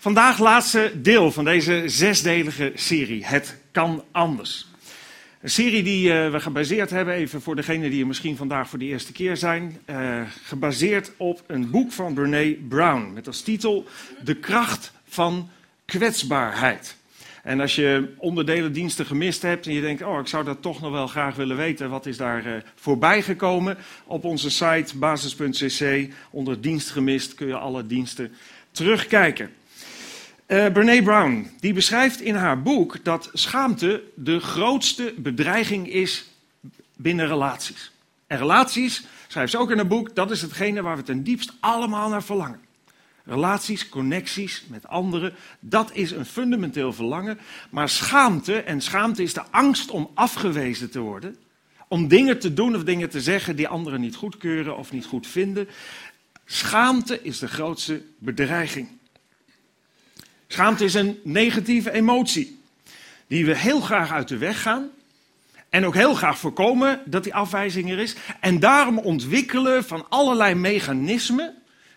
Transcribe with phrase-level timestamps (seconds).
[0.00, 3.24] Vandaag laatste deel van deze zesdelige serie.
[3.24, 4.66] Het kan anders.
[5.40, 8.78] Een serie die uh, we gebaseerd hebben, even voor degenen die er misschien vandaag voor
[8.78, 13.86] de eerste keer zijn, uh, gebaseerd op een boek van Brene Brown met als titel
[14.24, 15.48] De kracht van
[15.84, 16.96] kwetsbaarheid.
[17.42, 20.90] En als je onderdelendiensten gemist hebt en je denkt, oh, ik zou dat toch nog
[20.90, 23.76] wel graag willen weten, wat is daar uh, voorbij gekomen?
[24.06, 28.32] Op onze site basis.cc onder dienst gemist kun je alle diensten
[28.70, 29.50] terugkijken.
[30.50, 36.28] Uh, Brene Brown die beschrijft in haar boek dat schaamte de grootste bedreiging is
[36.96, 37.90] binnen relaties.
[38.26, 41.52] En relaties, schrijft ze ook in haar boek, dat is hetgene waar we ten diepst
[41.60, 42.60] allemaal naar verlangen.
[43.24, 47.38] Relaties, connecties met anderen, dat is een fundamenteel verlangen.
[47.70, 51.36] Maar schaamte, en schaamte is de angst om afgewezen te worden,
[51.88, 55.26] om dingen te doen of dingen te zeggen die anderen niet goedkeuren of niet goed
[55.26, 55.68] vinden.
[56.44, 58.98] Schaamte is de grootste bedreiging.
[60.52, 62.60] Schaamte is een negatieve emotie
[63.26, 64.88] die we heel graag uit de weg gaan.
[65.68, 68.16] En ook heel graag voorkomen dat die afwijzing er is.
[68.40, 71.54] En daarom ontwikkelen van allerlei mechanismen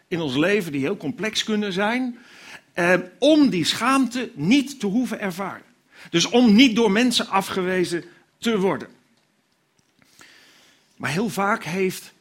[0.08, 2.18] in ons leven die heel complex kunnen zijn.
[2.74, 5.66] Eh, om die schaamte niet te hoeven ervaren.
[6.10, 8.04] Dus om niet door mensen afgewezen
[8.38, 8.88] te worden.
[10.96, 12.14] Maar heel vaak heeft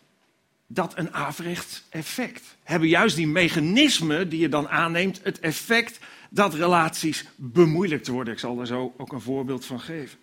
[0.67, 2.43] dat een averechts effect.
[2.63, 5.99] Hebben juist die mechanismen die je dan aanneemt het effect
[6.35, 8.33] dat relaties bemoeilijkt worden.
[8.33, 10.19] Ik zal daar zo ook een voorbeeld van geven.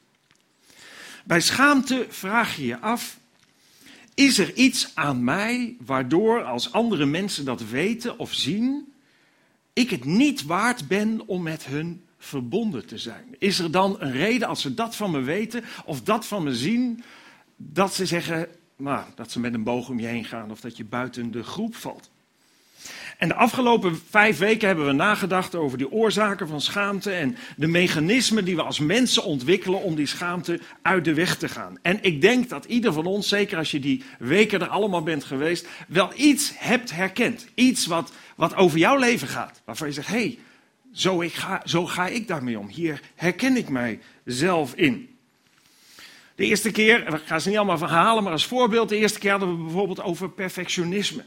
[1.26, 3.20] Bij schaamte vraag je je af:
[4.14, 8.94] is er iets aan mij waardoor, als andere mensen dat weten of zien,
[9.74, 13.36] ik het niet waard ben om met hun verbonden te zijn?
[13.38, 16.56] Is er dan een reden als ze dat van me weten of dat van me
[16.56, 17.04] zien,
[17.56, 20.78] dat ze zeggen, nou, dat ze met een boog om je heen gaan of dat
[20.78, 22.10] je buiten de groep valt?
[23.20, 27.68] En de afgelopen vijf weken hebben we nagedacht over die oorzaken van schaamte en de
[27.68, 31.78] mechanismen die we als mensen ontwikkelen om die schaamte uit de weg te gaan.
[31.82, 35.24] En ik denk dat ieder van ons, zeker als je die weken er allemaal bent
[35.24, 37.48] geweest, wel iets hebt herkend.
[37.56, 39.62] Iets wat, wat over jouw leven gaat.
[39.66, 40.40] Waarvan je zegt, hé, hey,
[40.94, 42.68] zo, ga, zo ga ik daarmee om.
[42.68, 45.18] Hier herken ik mijzelf in.
[46.36, 49.32] De eerste keer, ik ga ze niet allemaal verhalen, maar als voorbeeld, de eerste keer
[49.32, 51.24] hadden we bijvoorbeeld over perfectionisme.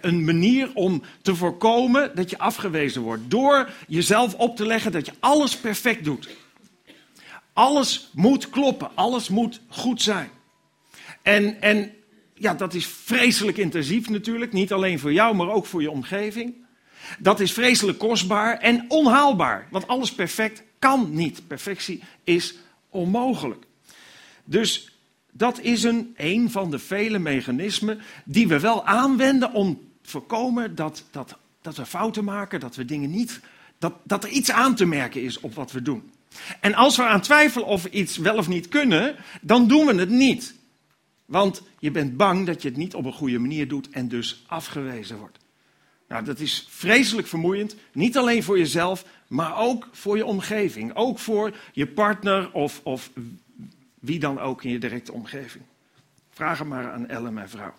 [0.00, 3.30] Een manier om te voorkomen dat je afgewezen wordt.
[3.30, 6.28] Door jezelf op te leggen dat je alles perfect doet.
[7.52, 10.30] Alles moet kloppen, alles moet goed zijn.
[11.22, 11.92] En, en
[12.34, 14.52] ja, dat is vreselijk intensief natuurlijk.
[14.52, 16.54] Niet alleen voor jou, maar ook voor je omgeving.
[17.18, 19.68] Dat is vreselijk kostbaar en onhaalbaar.
[19.70, 21.46] Want alles perfect kan niet.
[21.46, 22.54] Perfectie is
[22.90, 23.64] onmogelijk.
[24.44, 24.93] Dus
[25.36, 30.74] dat is een, een van de vele mechanismen die we wel aanwenden om te voorkomen
[30.74, 33.40] dat, dat, dat we fouten maken, dat we dingen niet,
[33.78, 36.10] dat, dat er iets aan te merken is op wat we doen.
[36.60, 39.94] En als we aan twijfelen of we iets wel of niet kunnen, dan doen we
[39.94, 40.54] het niet.
[41.24, 44.44] Want je bent bang dat je het niet op een goede manier doet en dus
[44.46, 45.38] afgewezen wordt.
[46.08, 47.76] Nou, dat is vreselijk vermoeiend.
[47.92, 50.94] Niet alleen voor jezelf, maar ook voor je omgeving.
[50.94, 53.10] Ook voor je partner of, of
[54.04, 55.64] wie dan ook in je directe omgeving.
[56.30, 57.74] Vraag hem maar aan Elle, mijn vrouw.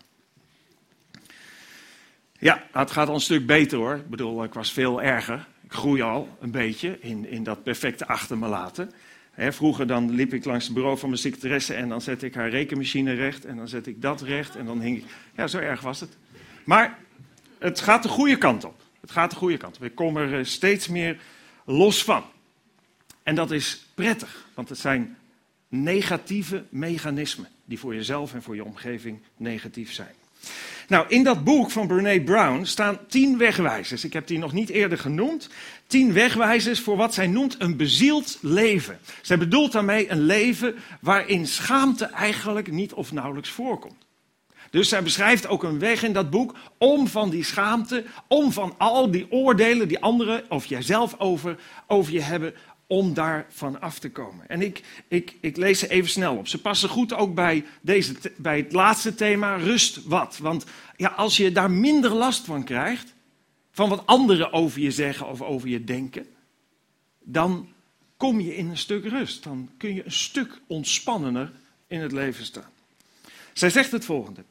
[2.39, 3.95] Ja, het gaat al een stuk beter hoor.
[3.95, 5.47] Ik bedoel, ik was veel erger.
[5.63, 8.91] Ik groei al een beetje in, in dat perfecte achter me laten.
[9.35, 12.49] vroeger dan liep ik langs het bureau van mijn secretaresse en dan zette ik haar
[12.49, 15.05] rekenmachine recht en dan zette ik dat recht en dan hing ik...
[15.35, 16.17] Ja, zo erg was het.
[16.65, 16.97] Maar
[17.59, 18.81] het gaat de goede kant op.
[19.01, 19.83] Het gaat de goede kant op.
[19.83, 21.19] Ik kom er eh, steeds meer
[21.65, 22.23] los van.
[23.23, 25.17] En dat is prettig, want het zijn
[25.83, 30.13] negatieve mechanismen die voor jezelf en voor je omgeving negatief zijn.
[30.87, 34.03] Nou, in dat boek van Brene Brown staan tien wegwijzers.
[34.03, 35.49] Ik heb die nog niet eerder genoemd.
[35.87, 38.99] Tien wegwijzers voor wat zij noemt een bezield leven.
[39.21, 44.05] Zij bedoelt daarmee een leven waarin schaamte eigenlijk niet of nauwelijks voorkomt.
[44.69, 48.75] Dus zij beschrijft ook een weg in dat boek om van die schaamte, om van
[48.77, 51.57] al die oordelen die anderen of jijzelf over,
[51.87, 52.53] over je hebben,
[52.87, 54.49] om daarvan af te komen.
[54.49, 56.47] En ik, ik, ik lees ze even snel op.
[56.47, 60.37] Ze passen goed ook bij, deze, bij het laatste thema, rust wat.
[60.37, 60.65] Want
[60.97, 63.13] ja, als je daar minder last van krijgt,
[63.71, 66.27] van wat anderen over je zeggen of over je denken,
[67.23, 67.69] dan
[68.17, 69.43] kom je in een stuk rust.
[69.43, 71.51] Dan kun je een stuk ontspannender
[71.87, 72.69] in het leven staan.
[73.53, 74.43] Zij zegt het volgende.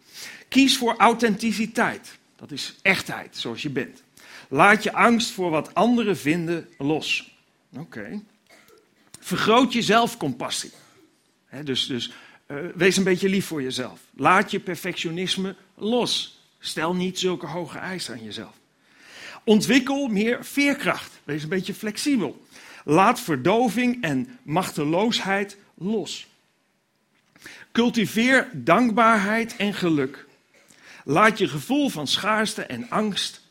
[0.49, 2.19] Kies voor authenticiteit.
[2.37, 4.03] Dat is echtheid, zoals je bent.
[4.49, 7.34] Laat je angst voor wat anderen vinden los.
[7.79, 8.23] Oké.
[9.21, 10.73] Vergroot je zelfcompassie.
[11.65, 12.13] dus dus
[12.47, 14.01] uh, wees een beetje lief voor jezelf.
[14.17, 16.39] Laat je perfectionisme los.
[16.59, 18.55] Stel niet zulke hoge eisen aan jezelf.
[19.45, 21.21] Ontwikkel meer veerkracht.
[21.25, 22.47] Wees een beetje flexibel.
[22.85, 26.27] Laat verdoving en machteloosheid los.
[27.73, 30.27] Cultiveer dankbaarheid en geluk.
[31.05, 33.44] Laat je gevoel van schaarste en angst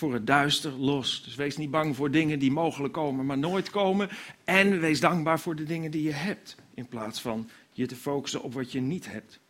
[0.00, 1.22] voor het duister los.
[1.24, 4.08] Dus wees niet bang voor dingen die mogelijk komen, maar nooit komen.
[4.44, 8.42] En wees dankbaar voor de dingen die je hebt, in plaats van je te focussen
[8.42, 9.40] op wat je niet hebt.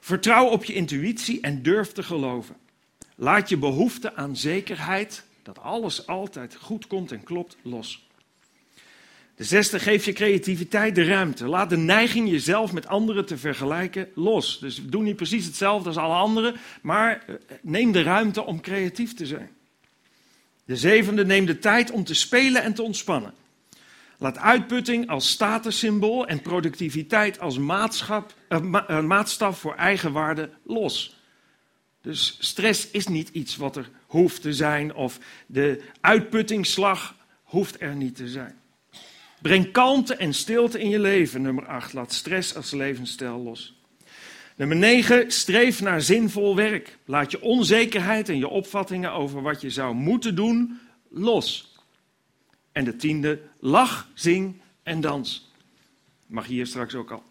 [0.00, 2.56] Vertrouw op je intuïtie en durf te geloven.
[3.16, 8.08] Laat je behoefte aan zekerheid, dat alles altijd goed komt en klopt, los.
[9.36, 11.46] De zesde, geef je creativiteit de ruimte.
[11.46, 14.58] Laat de neiging jezelf met anderen te vergelijken los.
[14.58, 19.14] Dus doe niet precies hetzelfde als alle anderen, maar eh, neem de ruimte om creatief
[19.14, 19.55] te zijn.
[20.66, 23.34] De zevende, neem de tijd om te spelen en te ontspannen.
[24.18, 31.16] Laat uitputting als statussymbool en productiviteit als maatschap, uh, uh, maatstaf voor eigenwaarde los.
[32.00, 37.96] Dus stress is niet iets wat er hoeft te zijn, of de uitputtingsslag hoeft er
[37.96, 38.54] niet te zijn.
[39.42, 41.42] Breng kalmte en stilte in je leven.
[41.42, 41.92] Nummer 8.
[41.92, 43.75] Laat stress als levensstijl los.
[44.56, 45.30] Nummer 9.
[45.32, 46.98] Streef naar zinvol werk.
[47.04, 51.74] Laat je onzekerheid en je opvattingen over wat je zou moeten doen los.
[52.72, 53.40] En de tiende.
[53.60, 55.52] Lach, zing en dans.
[56.26, 57.22] Mag hier straks ook al.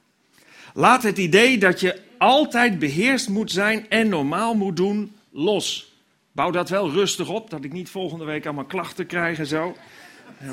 [0.74, 5.94] Laat het idee dat je altijd beheerst moet zijn en normaal moet doen los.
[6.31, 9.75] Bouw dat wel rustig op, dat ik niet volgende week allemaal klachten krijg en zo.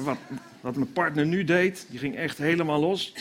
[0.03, 0.19] Wat,
[0.61, 3.15] wat mijn partner nu deed, die ging echt helemaal los.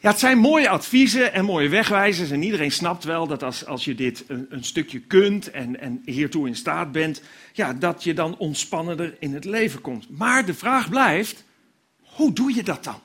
[0.00, 2.30] Ja, het zijn mooie adviezen en mooie wegwijzers.
[2.30, 6.02] En iedereen snapt wel dat als, als je dit een, een stukje kunt en, en
[6.04, 10.18] hiertoe in staat bent, ja, dat je dan ontspannender in het leven komt.
[10.18, 11.44] Maar de vraag blijft,
[12.02, 13.00] hoe doe je dat dan?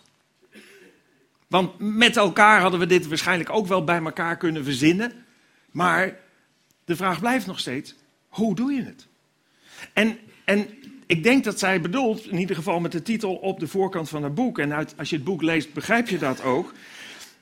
[1.47, 5.11] Want met elkaar hadden we dit waarschijnlijk ook wel bij elkaar kunnen verzinnen.
[5.71, 6.19] Maar
[6.85, 7.95] de vraag blijft nog steeds,
[8.27, 9.07] hoe doe je het?
[9.93, 10.67] En, en
[11.05, 14.23] ik denk dat zij bedoelt, in ieder geval met de titel op de voorkant van
[14.23, 16.73] het boek, en als je het boek leest begrijp je dat ook,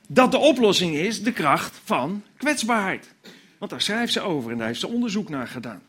[0.08, 3.14] dat de oplossing is de kracht van kwetsbaarheid.
[3.58, 5.82] Want daar schrijft ze over en daar heeft ze onderzoek naar gedaan.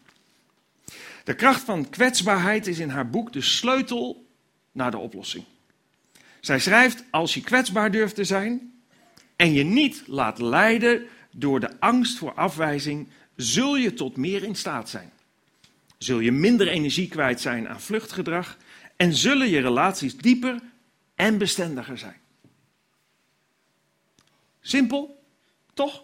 [1.23, 4.25] De kracht van kwetsbaarheid is in haar boek de sleutel
[4.71, 5.43] naar de oplossing.
[6.39, 8.73] Zij schrijft, als je kwetsbaar durft te zijn
[9.35, 14.55] en je niet laat leiden door de angst voor afwijzing, zul je tot meer in
[14.55, 15.11] staat zijn
[15.97, 18.57] zul je minder energie kwijt zijn aan vluchtgedrag
[18.95, 20.59] en zullen je relaties dieper
[21.15, 22.19] en bestendiger zijn.
[24.61, 25.23] Simpel,
[25.73, 26.03] toch?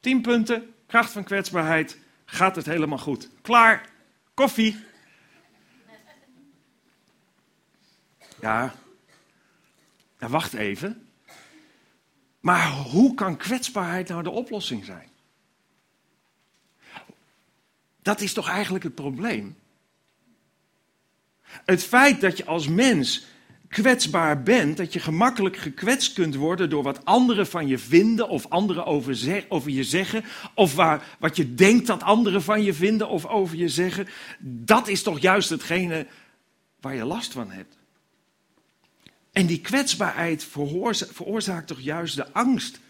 [0.00, 3.30] 10 punten, kracht van kwetsbaarheid, gaat het helemaal goed.
[3.42, 3.88] Klaar,
[4.34, 4.84] koffie.
[8.40, 8.74] Ja,
[10.18, 11.08] ja wacht even.
[12.40, 15.08] Maar hoe kan kwetsbaarheid nou de oplossing zijn?
[18.04, 19.56] Dat is toch eigenlijk het probleem?
[21.64, 23.26] Het feit dat je als mens
[23.68, 28.46] kwetsbaar bent, dat je gemakkelijk gekwetst kunt worden door wat anderen van je vinden of
[28.48, 30.24] anderen over, je zeggen,
[30.54, 34.08] of waar, wat je denkt dat anderen van je vinden of over je zeggen,
[34.40, 36.06] dat is toch juist hetgene
[36.80, 37.78] waar je last van hebt.
[39.32, 40.46] En die kwetsbaarheid
[41.12, 42.80] veroorzaakt toch juist de angst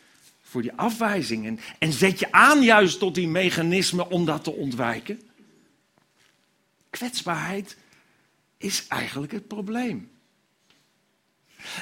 [0.54, 1.60] voor die afwijzingen.
[1.78, 5.20] En zet je aan juist tot die mechanismen om dat te ontwijken.
[6.90, 7.76] Kwetsbaarheid
[8.58, 10.10] is eigenlijk het probleem.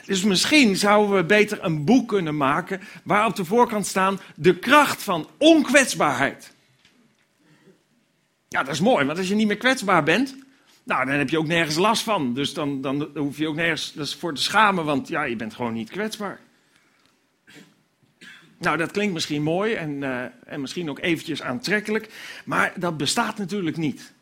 [0.07, 4.59] Dus misschien zouden we beter een boek kunnen maken waar op de voorkant staan de
[4.59, 6.53] kracht van onkwetsbaarheid.
[8.49, 10.37] Ja, dat is mooi, want als je niet meer kwetsbaar bent,
[10.85, 12.35] nou, dan heb je ook nergens last van.
[12.35, 15.73] Dus dan, dan hoef je ook nergens voor te schamen, want ja, je bent gewoon
[15.73, 16.41] niet kwetsbaar.
[18.63, 22.09] Nou, dat klinkt misschien mooi en, uh, en misschien ook eventjes aantrekkelijk,
[22.45, 24.13] maar dat bestaat natuurlijk niet.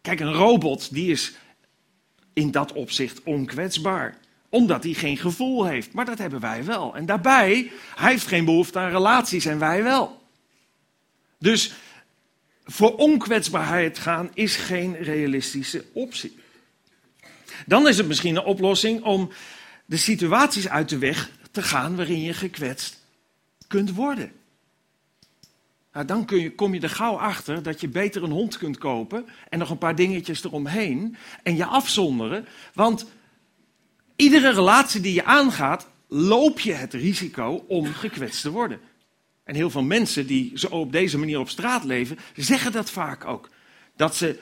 [0.00, 1.32] Kijk, een robot die is
[2.32, 5.92] in dat opzicht onkwetsbaar, omdat hij geen gevoel heeft.
[5.92, 6.96] Maar dat hebben wij wel.
[6.96, 10.22] En daarbij, hij heeft geen behoefte aan relaties en wij wel.
[11.38, 11.72] Dus
[12.64, 16.38] voor onkwetsbaarheid gaan is geen realistische optie.
[17.66, 19.30] Dan is het misschien een oplossing om
[19.84, 22.97] de situaties uit de weg te gaan waarin je gekwetst
[23.68, 24.32] kunt worden.
[25.92, 28.78] Nou, dan kun je, kom je er gauw achter dat je beter een hond kunt
[28.78, 32.46] kopen en nog een paar dingetjes eromheen en je afzonderen.
[32.74, 33.06] Want
[34.16, 38.80] iedere relatie die je aangaat, loop je het risico om gekwetst te worden.
[39.44, 43.24] En heel veel mensen die zo op deze manier op straat leven, zeggen dat vaak
[43.24, 43.48] ook.
[43.96, 44.38] Dat ze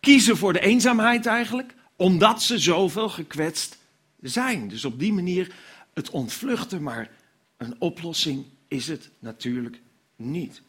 [0.00, 3.78] kiezen voor de eenzaamheid eigenlijk, omdat ze zoveel gekwetst
[4.20, 4.68] zijn.
[4.68, 5.54] Dus op die manier
[5.94, 7.10] het ontvluchten, maar
[7.56, 9.80] een oplossing is het natuurlijk
[10.16, 10.62] niet.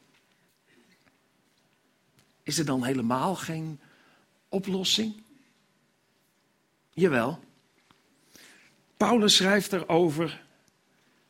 [2.44, 3.80] Is er dan helemaal geen
[4.50, 5.14] oplossing?
[6.94, 7.40] Jawel.
[8.98, 10.44] Paulus schrijft erover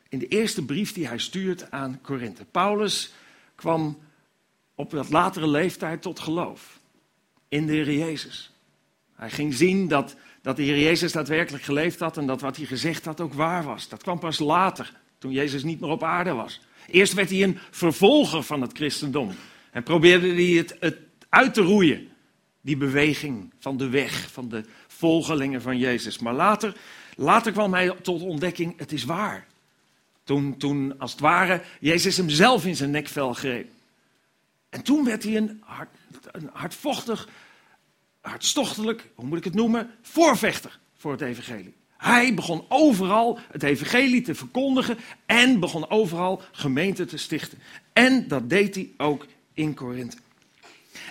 [0.09, 2.45] in de eerste brief die hij stuurt aan Korinthe.
[2.45, 3.13] Paulus
[3.55, 3.99] kwam
[4.75, 6.79] op wat latere leeftijd tot geloof
[7.47, 8.51] in de Heer Jezus.
[9.15, 12.65] Hij ging zien dat, dat de Heer Jezus daadwerkelijk geleefd had en dat wat hij
[12.65, 13.87] gezegd had ook waar was.
[13.87, 16.61] Dat kwam pas later, toen Jezus niet meer op aarde was.
[16.87, 19.31] Eerst werd hij een vervolger van het christendom
[19.71, 20.97] en probeerde hij het, het
[21.29, 22.07] uit te roeien.
[22.61, 26.19] Die beweging van de weg, van de volgelingen van Jezus.
[26.19, 26.75] Maar later,
[27.15, 29.47] later kwam hij tot ontdekking, het is waar.
[30.23, 33.69] Toen, toen als het ware Jezus hem zelf in zijn nekvel greep.
[34.69, 35.63] En toen werd hij een,
[36.31, 37.29] een hardvochtig,
[38.21, 41.73] hartstochtelijk, hoe moet ik het noemen, voorvechter voor het evangelie.
[42.03, 47.59] Hij begon overal het evangelie te verkondigen en begon overal gemeenten te stichten.
[47.93, 50.17] En dat deed hij ook in Korinthe.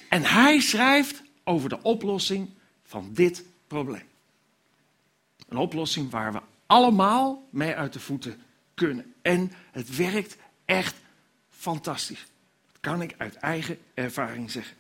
[0.09, 2.51] En hij schrijft over de oplossing
[2.85, 4.09] van dit probleem.
[5.49, 8.43] Een oplossing waar we allemaal mee uit de voeten
[8.75, 9.15] kunnen.
[9.23, 10.95] En het werkt echt
[11.51, 12.27] fantastisch.
[12.73, 14.77] Dat kan ik uit eigen ervaring zeggen.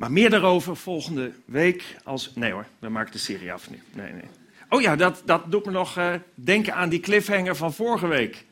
[0.00, 2.32] Maar meer daarover volgende week als...
[2.34, 3.82] Nee hoor, we maken de serie af nu.
[3.92, 4.22] Nee, nee.
[4.68, 8.44] Oh ja, dat, dat doet me nog uh, denken aan die cliffhanger van vorige week.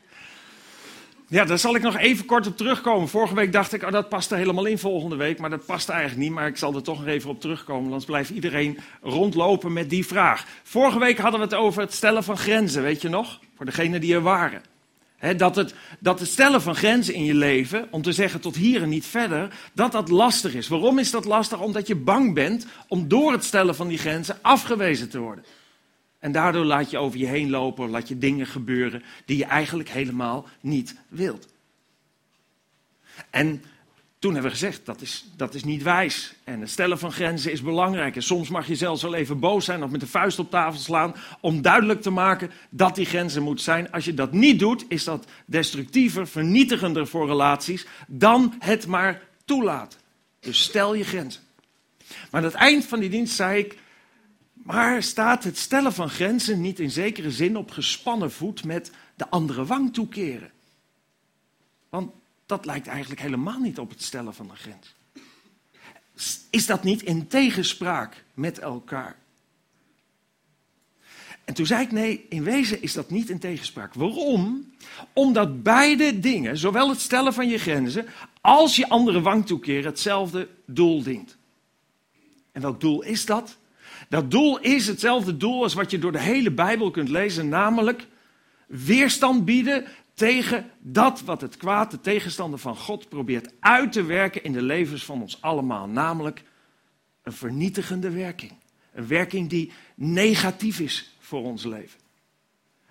[1.27, 3.07] Ja, daar zal ik nog even kort op terugkomen.
[3.07, 5.39] Vorige week dacht ik, oh, dat past er helemaal in volgende week.
[5.39, 6.31] Maar dat past eigenlijk niet.
[6.31, 7.85] Maar ik zal er toch nog even op terugkomen.
[7.85, 10.45] Anders blijft iedereen rondlopen met die vraag.
[10.63, 13.39] Vorige week hadden we het over het stellen van grenzen, weet je nog?
[13.55, 14.61] Voor degenen die er waren.
[15.37, 18.81] Dat, het, dat het stellen van grenzen in je leven, om te zeggen tot hier
[18.81, 20.67] en niet verder, dat dat lastig is.
[20.67, 21.59] Waarom is dat lastig?
[21.59, 25.45] Omdat je bang bent om door het stellen van die grenzen afgewezen te worden.
[26.19, 29.89] En daardoor laat je over je heen lopen, laat je dingen gebeuren die je eigenlijk
[29.89, 31.47] helemaal niet wilt.
[33.29, 33.63] En
[34.19, 36.33] toen hebben we gezegd, dat is, dat is niet wijs.
[36.43, 38.15] En het stellen van grenzen is belangrijk.
[38.15, 40.79] En soms mag je zelfs wel even boos zijn of met de vuist op tafel
[40.79, 43.91] slaan om duidelijk te maken dat die grenzen moet zijn.
[43.91, 49.97] Als je dat niet doet, is dat destructiever, vernietigender voor relaties dan het maar toelaat.
[50.39, 51.41] Dus stel je grenzen.
[52.07, 53.77] Maar aan het eind van die dienst zei ik,
[54.53, 59.29] maar staat het stellen van grenzen niet in zekere zin op gespannen voet met de
[59.29, 60.51] andere wang toekeren?
[61.89, 62.11] Want
[62.49, 64.95] dat lijkt eigenlijk helemaal niet op het stellen van een grens.
[66.49, 69.15] Is dat niet in tegenspraak met elkaar?
[71.45, 73.93] En toen zei ik nee, in wezen is dat niet in tegenspraak.
[73.93, 74.71] Waarom?
[75.13, 78.05] Omdat beide dingen, zowel het stellen van je grenzen
[78.41, 81.37] als je andere wang toekeren, hetzelfde doel dient.
[82.51, 83.57] En welk doel is dat?
[84.09, 88.07] Dat doel is hetzelfde doel als wat je door de hele Bijbel kunt lezen, namelijk
[88.67, 89.85] weerstand bieden
[90.19, 94.61] tegen dat wat het kwaad, de tegenstander van God, probeert uit te werken in de
[94.61, 95.87] levens van ons allemaal.
[95.87, 96.43] Namelijk
[97.23, 98.51] een vernietigende werking.
[98.93, 101.99] Een werking die negatief is voor ons leven.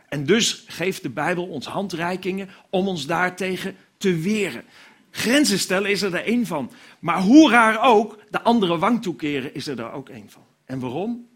[0.08, 4.64] En dus geeft de Bijbel ons handreikingen om ons daartegen te weren.
[5.10, 6.70] Grenzen stellen is er er één van.
[6.98, 10.44] Maar hoe raar ook, de andere wang toekeren is er er ook één van.
[10.64, 11.27] En waarom?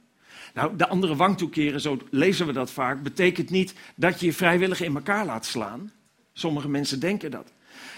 [0.54, 4.32] Nou, de andere wang toekeren, zo lezen we dat vaak, betekent niet dat je je
[4.32, 5.92] vrijwillig in elkaar laat slaan.
[6.32, 7.52] Sommige mensen denken dat.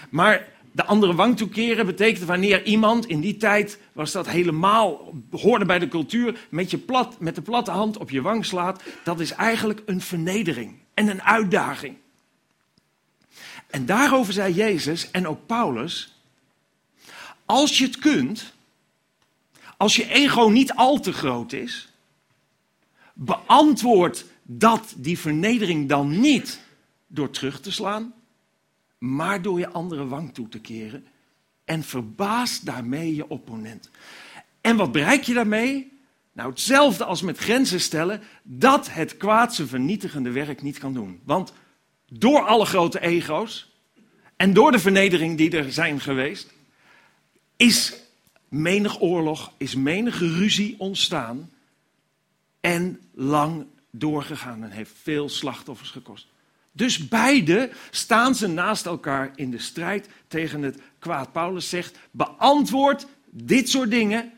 [0.09, 5.65] Maar de andere wang toekeren betekent wanneer iemand, in die tijd was dat helemaal, hoorde
[5.65, 8.83] bij de cultuur, met, je plat, met de platte hand op je wang slaat.
[9.03, 11.97] Dat is eigenlijk een vernedering en een uitdaging.
[13.67, 16.15] En daarover zei Jezus en ook Paulus,
[17.45, 18.53] als je het kunt,
[19.77, 21.89] als je ego niet al te groot is,
[23.15, 26.59] beantwoord dat die vernedering dan niet
[27.07, 28.13] door terug te slaan,
[28.97, 31.05] maar door je andere wang toe te keren
[31.63, 33.89] en verbaas daarmee je opponent.
[34.61, 35.93] En wat bereik je daarmee?
[36.33, 41.21] Nou, hetzelfde als met grenzen stellen, dat het kwaad zijn vernietigende werk niet kan doen.
[41.23, 41.53] Want
[42.07, 43.71] door alle grote ego's
[44.35, 46.53] en door de vernedering die er zijn geweest,
[47.55, 47.93] is
[48.49, 51.49] menig oorlog, is menige ruzie ontstaan
[52.65, 56.27] en lang doorgegaan en heeft veel slachtoffers gekost.
[56.71, 61.31] Dus beide staan ze naast elkaar in de strijd tegen het kwaad.
[61.31, 64.31] Paulus zegt: beantwoord dit soort dingen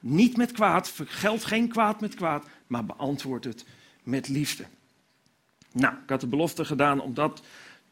[0.00, 3.64] niet met kwaad, vergeld geen kwaad met kwaad, maar beantwoord het
[4.02, 4.64] met liefde.
[5.72, 7.42] Nou, ik had de belofte gedaan om dat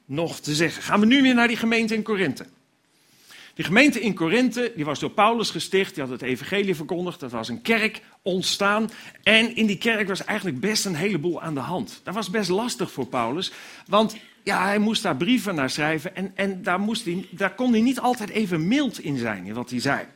[0.04, 0.82] nog te zeggen.
[0.82, 2.46] Gaan we nu weer naar die gemeente in Korinthe.
[3.58, 7.30] Die gemeente in Korinthe, die was door Paulus gesticht, die had het evangelie verkondigd, dat
[7.30, 8.90] was een kerk ontstaan.
[9.22, 12.00] En in die kerk was eigenlijk best een heleboel aan de hand.
[12.02, 13.52] Dat was best lastig voor Paulus,
[13.86, 17.72] want ja, hij moest daar brieven naar schrijven en, en daar, moest hij, daar kon
[17.72, 20.06] hij niet altijd even mild in zijn in wat hij zei.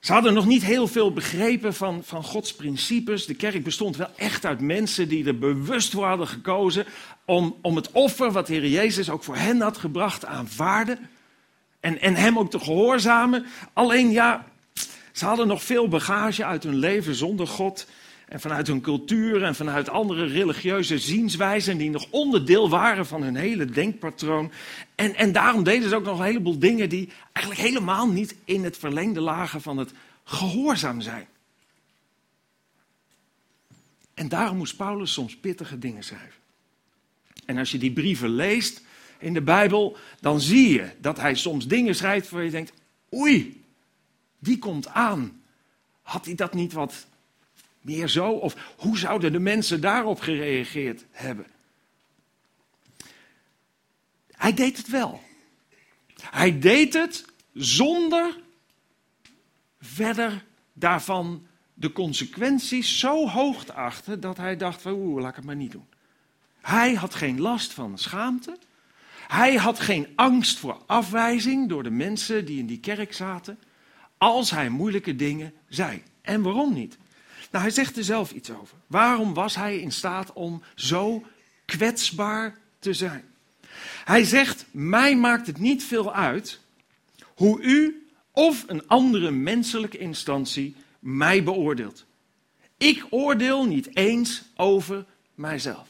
[0.00, 3.26] Ze hadden nog niet heel veel begrepen van, van Gods principes.
[3.26, 6.86] De kerk bestond wel echt uit mensen die er bewust voor hadden gekozen
[7.24, 10.98] om, om het offer wat de Heer Jezus ook voor hen had gebracht aanvaarden.
[11.80, 13.46] En, en hem ook te gehoorzamen.
[13.72, 14.46] Alleen ja,
[15.12, 17.86] ze hadden nog veel bagage uit hun leven zonder God.
[18.28, 23.36] En vanuit hun cultuur en vanuit andere religieuze zienswijzen die nog onderdeel waren van hun
[23.36, 24.52] hele denkpatroon.
[24.94, 28.64] En, en daarom deden ze ook nog een heleboel dingen die eigenlijk helemaal niet in
[28.64, 29.92] het verlengde lagen van het
[30.24, 31.26] gehoorzaam zijn.
[34.14, 36.40] En daarom moest Paulus soms pittige dingen schrijven.
[37.44, 38.82] En als je die brieven leest
[39.18, 42.72] in de Bijbel, dan zie je dat hij soms dingen schrijft waar je denkt,
[43.14, 43.64] oei,
[44.38, 45.42] die komt aan.
[46.02, 47.06] Had hij dat niet wat
[47.80, 48.30] meer zo?
[48.30, 51.46] Of hoe zouden de mensen daarop gereageerd hebben?
[54.30, 55.22] Hij deed het wel.
[56.22, 58.38] Hij deed het zonder
[59.80, 65.36] verder daarvan de consequenties zo hoog te achten dat hij dacht van oeh, laat ik
[65.36, 65.86] het maar niet doen.
[66.60, 68.58] Hij had geen last van schaamte.
[69.28, 73.58] Hij had geen angst voor afwijzing door de mensen die in die kerk zaten.
[74.18, 76.02] Als hij moeilijke dingen zei.
[76.22, 76.98] En waarom niet?
[77.50, 78.76] Nou, hij zegt er zelf iets over.
[78.86, 81.24] Waarom was hij in staat om zo
[81.64, 83.24] kwetsbaar te zijn?
[84.04, 86.60] Hij zegt: Mij maakt het niet veel uit
[87.34, 92.04] hoe u of een andere menselijke instantie mij beoordeelt.
[92.76, 95.04] Ik oordeel niet eens over
[95.34, 95.88] mijzelf.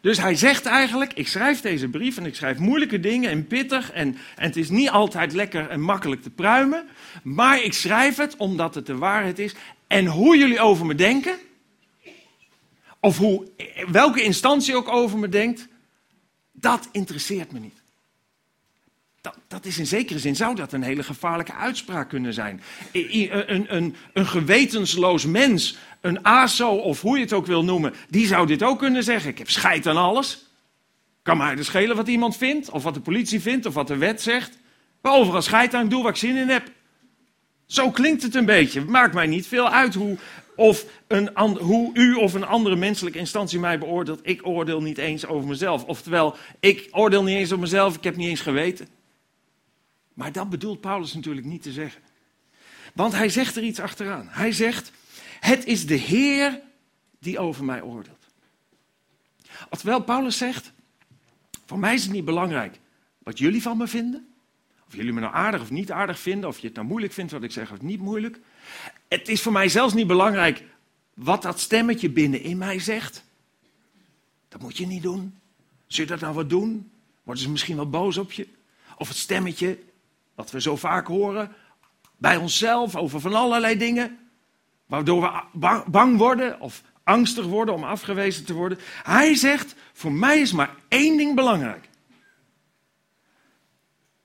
[0.00, 3.92] Dus hij zegt eigenlijk: Ik schrijf deze brief en ik schrijf moeilijke dingen en pittig.
[3.92, 6.88] En, en het is niet altijd lekker en makkelijk te pruimen.
[7.22, 9.54] Maar ik schrijf het omdat het de waarheid is.
[9.86, 11.34] En hoe jullie over me denken,
[13.00, 13.48] of hoe,
[13.90, 15.68] welke instantie ook over me denkt,
[16.52, 17.79] dat interesseert me niet.
[19.20, 22.62] Dat, dat, is in zekere zin, zou dat een hele gevaarlijke uitspraak kunnen zijn.
[22.92, 28.26] Een, een, een gewetensloos mens, een ASO of hoe je het ook wil noemen, die
[28.26, 29.30] zou dit ook kunnen zeggen.
[29.30, 30.46] Ik heb scheid aan alles.
[31.22, 33.96] Kan mij dus schelen wat iemand vindt, of wat de politie vindt, of wat de
[33.96, 34.58] wet zegt.
[35.02, 36.70] Maar overal scheid aan, doe wat ik zin in heb.
[37.66, 38.84] Zo klinkt het een beetje.
[38.84, 40.18] Maakt mij niet veel uit hoe,
[40.56, 44.20] of een, hoe u of een andere menselijke instantie mij beoordeelt.
[44.22, 45.84] Ik oordeel niet eens over mezelf.
[45.84, 48.88] Oftewel, ik oordeel niet eens over mezelf, ik heb niet eens geweten.
[50.20, 52.02] Maar dat bedoelt Paulus natuurlijk niet te zeggen.
[52.94, 54.28] Want hij zegt er iets achteraan.
[54.30, 54.92] Hij zegt,
[55.40, 56.60] het is de Heer
[57.18, 58.26] die over mij oordeelt.
[59.70, 60.72] Oftewel, Paulus zegt,
[61.66, 62.78] voor mij is het niet belangrijk
[63.18, 64.28] wat jullie van me vinden.
[64.86, 67.32] Of jullie me nou aardig of niet aardig vinden, of je het nou moeilijk vindt
[67.32, 68.40] wat ik zeg of niet moeilijk.
[69.08, 70.64] Het is voor mij zelfs niet belangrijk
[71.14, 73.24] wat dat stemmetje binnenin mij zegt.
[74.48, 75.38] Dat moet je niet doen.
[75.86, 76.90] Zul je dat nou wat doen?
[77.22, 78.48] Worden ze misschien wel boos op je?
[78.96, 79.78] Of het stemmetje,
[80.40, 81.52] wat we zo vaak horen,
[82.16, 84.18] bij onszelf over van allerlei dingen.
[84.86, 88.78] Waardoor we bang worden of angstig worden om afgewezen te worden.
[89.02, 91.88] Hij zegt, voor mij is maar één ding belangrijk.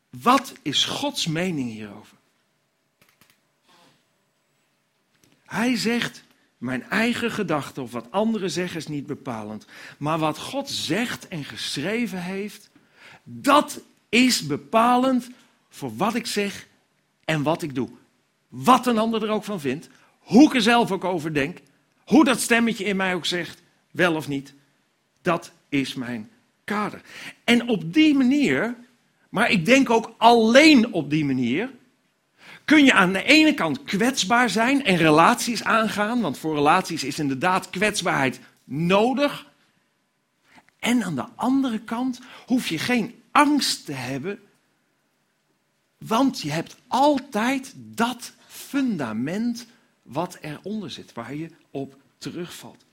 [0.10, 2.18] Wat is Gods mening hierover?
[5.46, 6.24] Hij zegt,
[6.58, 9.66] mijn eigen gedachten of wat anderen zeggen is niet bepalend.
[9.98, 12.70] Maar wat God zegt en geschreven heeft,
[13.24, 15.30] dat is bepalend
[15.76, 16.68] voor wat ik zeg
[17.26, 17.90] en wat ik doe.
[18.48, 21.58] Wat een ander er ook van vindt, hoe ik er zelf ook over denk,
[22.04, 23.62] hoe dat stemmetje in mij ook zegt,
[23.92, 24.54] wel of niet,
[25.22, 26.30] dat is mijn
[26.64, 27.02] kader.
[27.44, 28.76] En op die manier
[29.36, 31.70] maar ik denk ook alleen op die manier
[32.66, 37.20] kun je aan de ene kant kwetsbaar zijn en relaties aangaan, want voor relaties is
[37.20, 39.46] inderdaad kwetsbaarheid nodig.
[40.80, 44.40] En aan de andere kant hoef je geen angst te hebben,
[45.98, 49.68] want je hebt altijd dat fundament
[50.02, 52.86] wat eronder zit, waar je op terugvalt.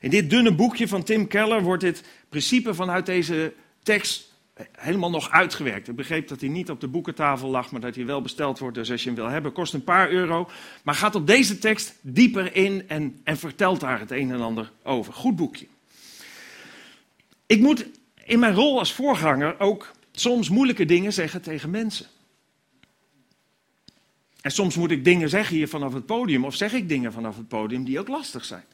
[0.00, 4.30] In dit dunne boekje van Tim Keller wordt dit principe vanuit deze tekst
[4.72, 5.88] helemaal nog uitgewerkt.
[5.88, 8.74] Ik begreep dat hij niet op de boekentafel lag, maar dat hij wel besteld wordt.
[8.74, 10.50] Dus als je hem wil hebben, kost een paar euro.
[10.82, 14.70] Maar gaat op deze tekst dieper in en, en vertelt daar het een en ander
[14.82, 15.12] over.
[15.12, 15.66] Goed boekje.
[17.46, 17.86] Ik moet
[18.24, 22.06] in mijn rol als voorganger ook soms moeilijke dingen zeggen tegen mensen.
[24.40, 27.36] En soms moet ik dingen zeggen hier vanaf het podium, of zeg ik dingen vanaf
[27.36, 28.64] het podium die ook lastig zijn.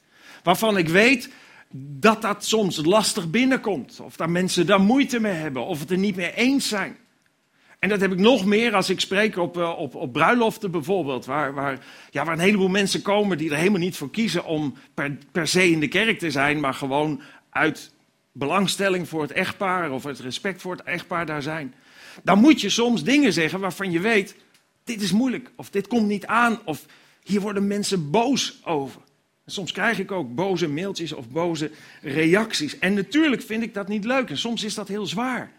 [0.43, 1.29] Waarvan ik weet,
[1.71, 3.99] dat dat soms lastig binnenkomt.
[3.99, 5.65] Of dat mensen daar moeite mee hebben.
[5.65, 6.97] Of het er niet mee eens zijn.
[7.79, 11.25] En dat heb ik nog meer als ik spreek op, eh, op, op bruiloften bijvoorbeeld.
[11.25, 14.73] Waar, waar, ja, waar een heleboel mensen komen die er helemaal niet voor kiezen om
[14.93, 16.59] per, per se in de kerk te zijn.
[16.59, 17.91] Maar gewoon uit
[18.37, 21.73] belangstelling voor het echtpaar of uit respect voor het echtpaar daar zijn.
[22.23, 24.35] Dan moet je soms dingen zeggen waarvan je weet,
[24.83, 26.85] dit is moeilijk, of dit komt niet aan, of
[27.23, 29.01] hier worden mensen boos over.
[29.45, 31.71] Soms krijg ik ook boze mailtjes of boze
[32.01, 32.79] reacties.
[32.79, 35.51] En natuurlijk vind ik dat niet leuk en soms is dat heel zwaar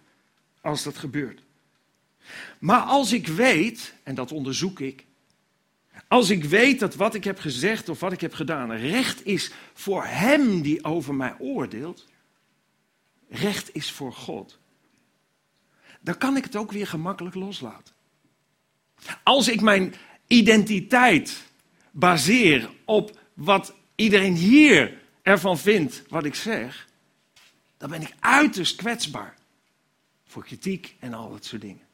[0.61, 1.43] als dat gebeurt.
[2.59, 5.05] Maar als ik weet, en dat onderzoek ik,
[6.09, 9.53] als ik weet dat wat ik heb gezegd of wat ik heb gedaan recht is
[9.75, 12.07] voor Hem die over mij oordeelt,
[13.29, 14.59] recht is voor God,
[16.01, 17.95] dan kan ik het ook weer gemakkelijk loslaten.
[19.23, 19.95] Als ik mijn
[20.27, 21.45] identiteit
[21.91, 26.89] baseer op wat iedereen hier ervan vindt wat ik zeg,
[27.77, 29.37] dan ben ik uiterst kwetsbaar
[30.27, 31.87] voor kritiek en al dat soort dingen.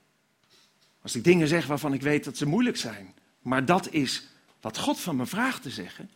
[1.03, 4.27] Als ik dingen zeg waarvan ik weet dat ze moeilijk zijn, maar dat is
[4.61, 6.11] wat God van me vraagt te zeggen,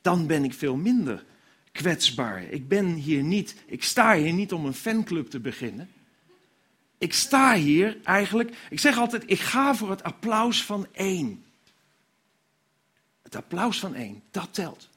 [0.00, 1.24] dan ben ik veel minder
[1.72, 2.42] kwetsbaar.
[2.42, 5.90] Ik ben hier niet, ik sta hier niet om een fanclub te beginnen.
[6.98, 11.44] Ik sta hier eigenlijk, ik zeg altijd, ik ga voor het applaus van één.
[13.22, 14.88] Het applaus van één, dat telt.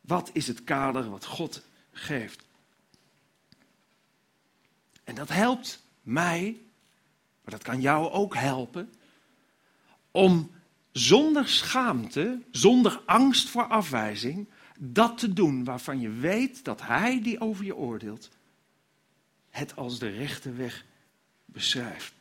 [0.00, 2.42] Wat is het kader wat God geeft?
[5.04, 6.60] En dat helpt mij,
[7.42, 8.92] maar dat kan jou ook helpen,
[10.10, 10.50] om
[10.92, 14.48] zonder schaamte, zonder angst voor afwijzing,
[14.82, 18.30] dat te doen waarvan je weet dat Hij die over je oordeelt,
[19.50, 20.84] het als de rechte weg
[21.44, 22.12] beschrijft.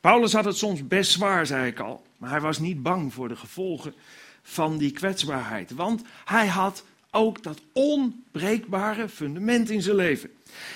[0.00, 3.28] Paulus had het soms best zwaar, zei ik al, maar hij was niet bang voor
[3.28, 3.94] de gevolgen
[4.42, 10.30] van die kwetsbaarheid, want hij had ook dat onbreekbare fundament in zijn leven.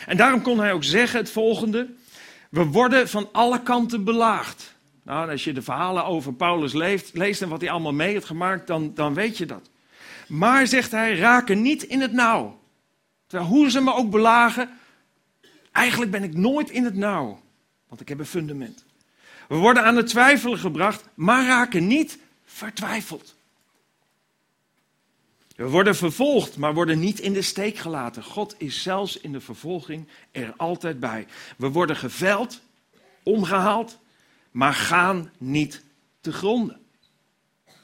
[0.07, 1.88] En daarom kon hij ook zeggen het volgende:
[2.49, 4.75] we worden van alle kanten belaagd.
[5.03, 8.27] Nou, als je de verhalen over Paulus leest, leest en wat hij allemaal mee heeft
[8.27, 9.71] gemaakt, dan, dan weet je dat.
[10.35, 12.61] Maar, zegt hij, raken niet in het nauw.
[13.27, 14.79] Terwijl hoe ze me ook belagen,
[15.73, 17.40] eigenlijk ben ik nooit in het nauw.
[17.88, 18.85] Want ik heb een fundament.
[19.49, 23.37] We worden aan het twijfelen gebracht, maar raken niet vertwijfeld.
[25.57, 28.23] We worden vervolgd, maar worden niet in de steek gelaten.
[28.23, 31.27] God is zelfs in de vervolging er altijd bij.
[31.57, 32.61] We worden geveld,
[33.23, 33.99] omgehaald,
[34.51, 35.83] maar gaan niet
[36.20, 36.81] te gronden.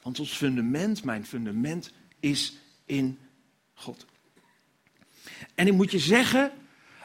[0.03, 2.53] Want ons fundament, mijn fundament, is
[2.85, 3.19] in
[3.73, 4.05] God.
[5.55, 6.51] En ik moet je zeggen,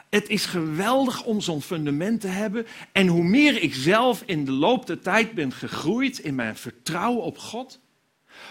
[0.09, 2.65] het is geweldig om zo'n fundament te hebben.
[2.91, 7.23] En hoe meer ik zelf in de loop der tijd ben gegroeid in mijn vertrouwen
[7.23, 7.79] op God,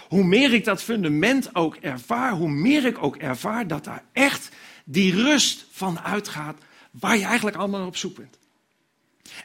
[0.07, 4.49] hoe meer ik dat fundament ook ervaar, hoe meer ik ook ervaar dat daar echt
[4.85, 6.57] die rust van uitgaat
[6.91, 8.37] waar je eigenlijk allemaal op zoek bent.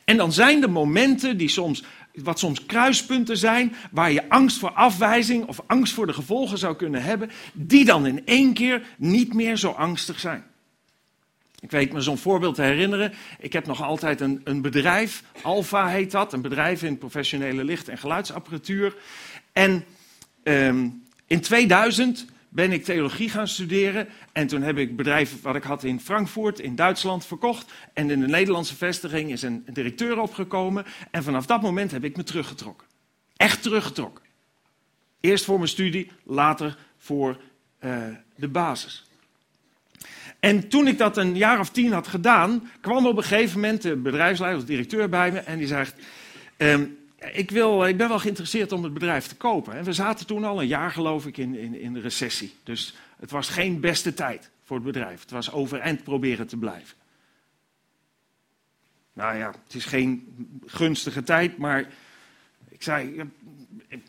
[0.05, 1.83] En dan zijn er momenten die soms,
[2.15, 6.77] wat soms kruispunten zijn, waar je angst voor afwijzing of angst voor de gevolgen zou
[6.77, 10.45] kunnen hebben, die dan in één keer niet meer zo angstig zijn.
[11.61, 13.13] Ik weet me zo'n voorbeeld te herinneren.
[13.39, 17.89] Ik heb nog altijd een, een bedrijf, Alfa heet dat, een bedrijf in professionele licht-
[17.89, 18.97] en geluidsapparatuur.
[19.53, 19.85] En
[20.43, 24.09] um, in 2000 ben ik theologie gaan studeren.
[24.33, 27.73] En toen heb ik bedrijf wat ik had in Frankfurt, in Duitsland, verkocht.
[27.93, 30.85] En in de Nederlandse vestiging is een directeur opgekomen.
[31.11, 32.87] En vanaf dat moment heb ik me teruggetrokken.
[33.37, 34.25] Echt teruggetrokken.
[35.21, 37.41] Eerst voor mijn studie, later voor
[37.81, 38.05] uh,
[38.37, 39.05] de basis.
[40.41, 43.83] En toen ik dat een jaar of tien had gedaan, kwam op een gegeven moment
[43.83, 45.95] de bedrijfsleider of directeur bij me en die zegt:
[46.57, 46.99] um,
[47.33, 49.75] ik, wil, ik ben wel geïnteresseerd om het bedrijf te kopen.
[49.75, 52.55] En we zaten toen al een jaar, geloof ik, in, in, in de recessie.
[52.63, 55.21] Dus het was geen beste tijd voor het bedrijf.
[55.21, 56.97] Het was overeind proberen te blijven.
[59.13, 60.35] Nou ja, het is geen
[60.67, 61.89] gunstige tijd, maar
[62.69, 63.31] ik zei,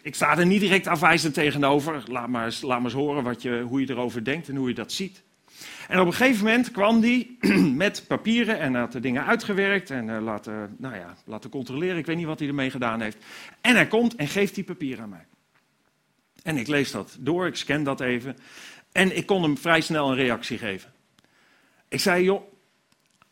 [0.02, 2.04] ik sta er niet direct afwijzend tegenover.
[2.08, 4.68] Laat maar eens, laat maar eens horen wat je, hoe je erover denkt en hoe
[4.68, 5.24] je dat ziet.
[5.88, 7.38] En op een gegeven moment kwam hij
[7.86, 11.98] met papieren en had de dingen uitgewerkt en uh, laten, nou ja, laten controleren.
[11.98, 13.18] Ik weet niet wat hij ermee gedaan heeft.
[13.62, 15.26] En hij komt en geeft die papieren aan mij.
[16.44, 18.38] En ik lees dat door, ik scan dat even.
[18.92, 20.94] En ik kon hem vrij snel een reactie geven.
[21.88, 22.44] Ik zei, joh,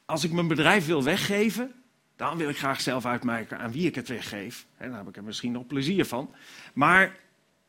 [0.05, 1.71] als ik mijn bedrijf wil weggeven,
[2.15, 4.65] dan wil ik graag zelf uitmaken aan wie ik het weggeef.
[4.79, 6.35] Dan heb ik er misschien nog plezier van.
[6.73, 7.19] Maar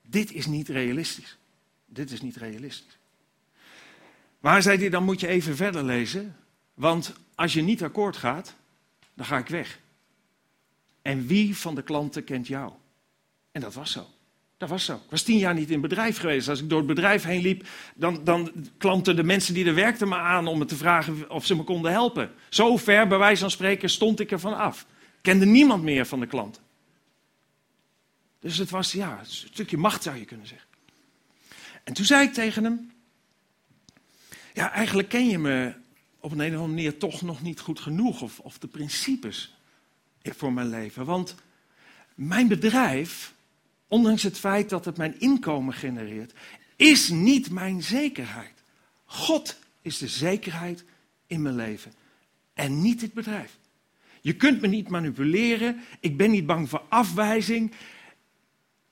[0.02, 1.38] dit is niet realistisch.
[1.86, 2.98] Dit is niet realistisch.
[4.42, 6.36] Maar zei hij, dan moet je even verder lezen.
[6.74, 8.54] Want als je niet akkoord gaat,
[9.14, 9.78] dan ga ik weg.
[11.02, 12.72] En wie van de klanten kent jou?
[13.52, 14.06] En dat was zo.
[14.56, 14.94] Dat was zo.
[14.94, 16.48] Ik was tien jaar niet in bedrijf geweest.
[16.48, 20.08] Als ik door het bedrijf heen liep, dan, dan klanten de mensen die er werkten
[20.08, 22.32] me aan om me te vragen of ze me konden helpen.
[22.48, 24.86] Zo ver, bij wijze van spreken, stond ik ervan af.
[25.20, 26.62] Kende niemand meer van de klanten.
[28.40, 30.68] Dus het was ja, een stukje macht zou je kunnen zeggen.
[31.84, 32.91] En toen zei ik tegen hem,
[34.52, 35.74] ja, eigenlijk ken je me
[36.20, 38.22] op een, of andere manier toch nog niet goed genoeg.
[38.22, 39.56] Of, of de principes
[40.22, 41.04] voor mijn leven.
[41.04, 41.34] Want
[42.14, 43.34] Mijn bedrijf,
[43.88, 46.32] ondanks het feit dat het mijn inkomen genereert,
[46.76, 48.62] is niet mijn zekerheid.
[49.04, 50.84] God is de zekerheid
[51.26, 51.92] in mijn leven
[52.54, 53.58] en niet het bedrijf.
[54.20, 57.72] Je kunt me niet manipuleren, ik ben niet bang voor afwijzing,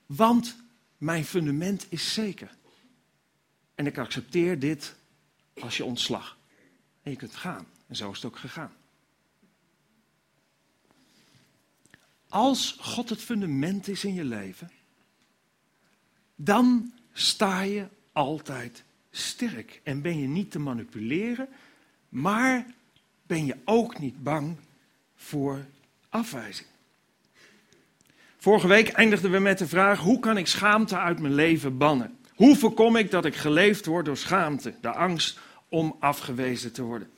[0.05, 0.55] want
[0.97, 2.55] mijn fundament is zeker.
[3.75, 4.95] En ik accepteer dit
[5.59, 6.37] als je ontslag.
[7.03, 7.65] En je kunt gaan.
[7.87, 8.71] En zo is het ook gegaan.
[12.29, 14.71] Als God het fundament is in je leven,
[16.35, 19.81] dan sta je altijd sterk.
[19.83, 21.47] En ben je niet te manipuleren,
[22.09, 22.65] maar
[23.23, 24.57] ben je ook niet bang
[25.15, 25.65] voor
[26.09, 26.67] afwijzing.
[28.37, 32.17] Vorige week eindigden we met de vraag: hoe kan ik schaamte uit mijn leven bannen?
[32.41, 37.09] Hoe voorkom ik dat ik geleefd word door schaamte, de angst om afgewezen te worden?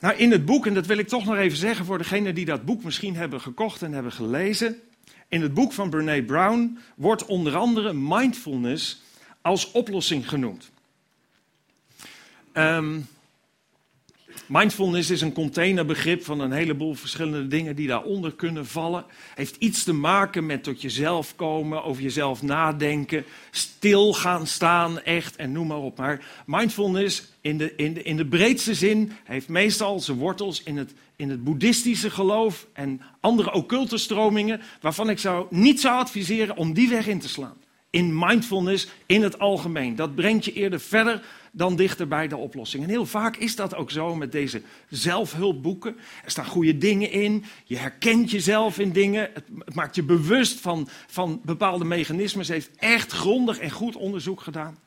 [0.00, 2.44] Nou, in het boek, en dat wil ik toch nog even zeggen voor degenen die
[2.44, 4.80] dat boek misschien hebben gekocht en hebben gelezen.
[5.28, 9.02] In het boek van Brene Brown wordt onder andere mindfulness
[9.40, 10.70] als oplossing genoemd.
[12.52, 13.08] Um,
[14.46, 19.04] Mindfulness is een containerbegrip van een heleboel verschillende dingen die daaronder kunnen vallen.
[19.34, 25.36] Heeft iets te maken met tot jezelf komen, over jezelf nadenken, stil gaan staan, echt
[25.36, 25.98] en noem maar op.
[25.98, 30.76] Maar mindfulness in de, in de, in de breedste zin heeft meestal zijn wortels in
[30.76, 36.56] het, in het boeddhistische geloof en andere occulte stromingen, waarvan ik zou, niet zou adviseren
[36.56, 37.56] om die weg in te slaan.
[37.90, 39.96] In mindfulness in het algemeen.
[39.96, 42.82] Dat brengt je eerder verder dan dichter bij de oplossing.
[42.82, 45.96] En heel vaak is dat ook zo met deze zelfhulpboeken.
[46.24, 50.88] Er staan goede dingen in, je herkent jezelf in dingen, het, maakt je bewust van,
[51.06, 52.44] van bepaalde mechanismen.
[52.44, 54.78] Ze heeft echt grondig en goed onderzoek gedaan.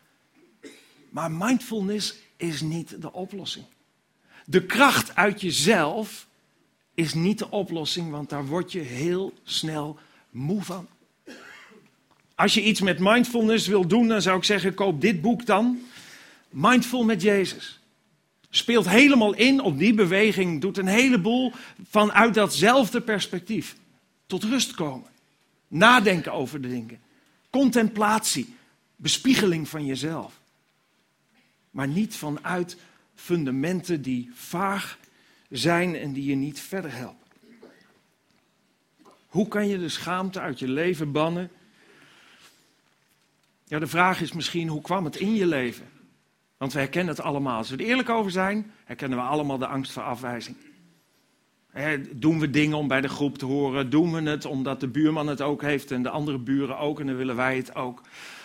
[1.09, 3.65] Maar mindfulness is niet de oplossing.
[4.45, 6.27] De kracht uit jezelf
[6.93, 9.97] is niet de oplossing, want daar word je heel snel
[10.29, 10.87] moe van.
[12.35, 15.79] Als je iets met mindfulness wil doen, dan zou ik zeggen: koop dit boek dan.
[16.53, 17.79] Mindful met Jezus.
[18.49, 21.51] Speelt helemaal in op die beweging, doet een heleboel
[21.89, 23.75] vanuit datzelfde perspectief.
[24.25, 25.09] Tot rust komen.
[25.67, 27.01] Nadenken over de dingen.
[27.49, 28.55] Contemplatie.
[28.95, 30.39] Bespiegeling van jezelf.
[31.71, 32.77] Maar niet vanuit
[33.15, 34.97] fundamenten die vaag
[35.49, 37.27] zijn en die je niet verder helpen.
[39.27, 41.51] Hoe kan je de schaamte uit je leven bannen?
[43.63, 45.92] Ja, de vraag is misschien, hoe kwam het in je leven?
[46.63, 47.57] Want we herkennen het allemaal.
[47.57, 50.57] Als we er eerlijk over zijn, herkennen we allemaal de angst voor afwijzing.
[52.11, 53.89] doen we dingen om bij de groep te horen?
[53.89, 57.05] Doen we het omdat de buurman het ook heeft en de andere buren ook en
[57.05, 58.01] dan willen wij het ook?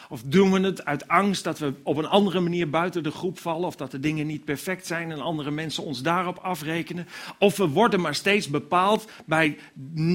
[0.09, 3.39] Of doen we het uit angst dat we op een andere manier buiten de groep
[3.39, 3.67] vallen?
[3.67, 7.07] Of dat de dingen niet perfect zijn en andere mensen ons daarop afrekenen?
[7.39, 9.59] Of we worden maar steeds bepaald bij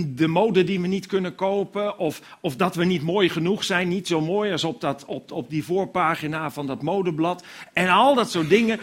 [0.05, 1.97] de mode die we niet kunnen kopen?
[1.97, 5.31] Of, of dat we niet mooi genoeg zijn, niet zo mooi als op, dat, op,
[5.31, 7.43] op die voorpagina van dat modeblad?
[7.73, 8.79] En al dat soort dingen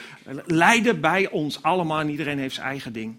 [0.46, 3.16] leiden bij ons allemaal, en iedereen heeft zijn eigen ding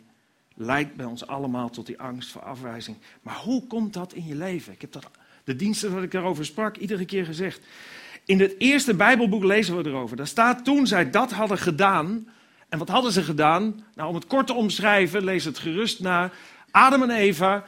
[0.56, 2.98] leidt bij ons allemaal tot die angst voor afwijzing.
[3.22, 4.74] Maar hoe komt dat in je leven?
[4.74, 5.10] Ik heb dat
[5.44, 7.66] de diensten dat ik daarover sprak, iedere keer gezegd.
[8.26, 10.18] In het eerste Bijbelboek lezen we erover.
[10.18, 12.28] Daar staat toen zij dat hadden gedaan.
[12.70, 13.86] En wat hadden ze gedaan?
[13.96, 16.32] Nou, om het kort te omschrijven, lees het gerust na.
[16.72, 17.66] Adam en Eva,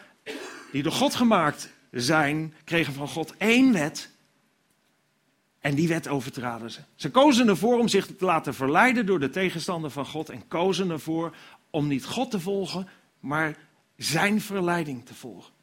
[0.71, 4.11] die door God gemaakt zijn, kregen van God één wet.
[5.59, 6.79] En die wet overtraden ze.
[6.95, 10.29] Ze kozen ervoor om zich te laten verleiden door de tegenstander van God.
[10.29, 11.35] En kozen ervoor
[11.69, 12.87] om niet God te volgen,
[13.19, 13.57] maar
[13.97, 15.53] zijn verleiding te volgen.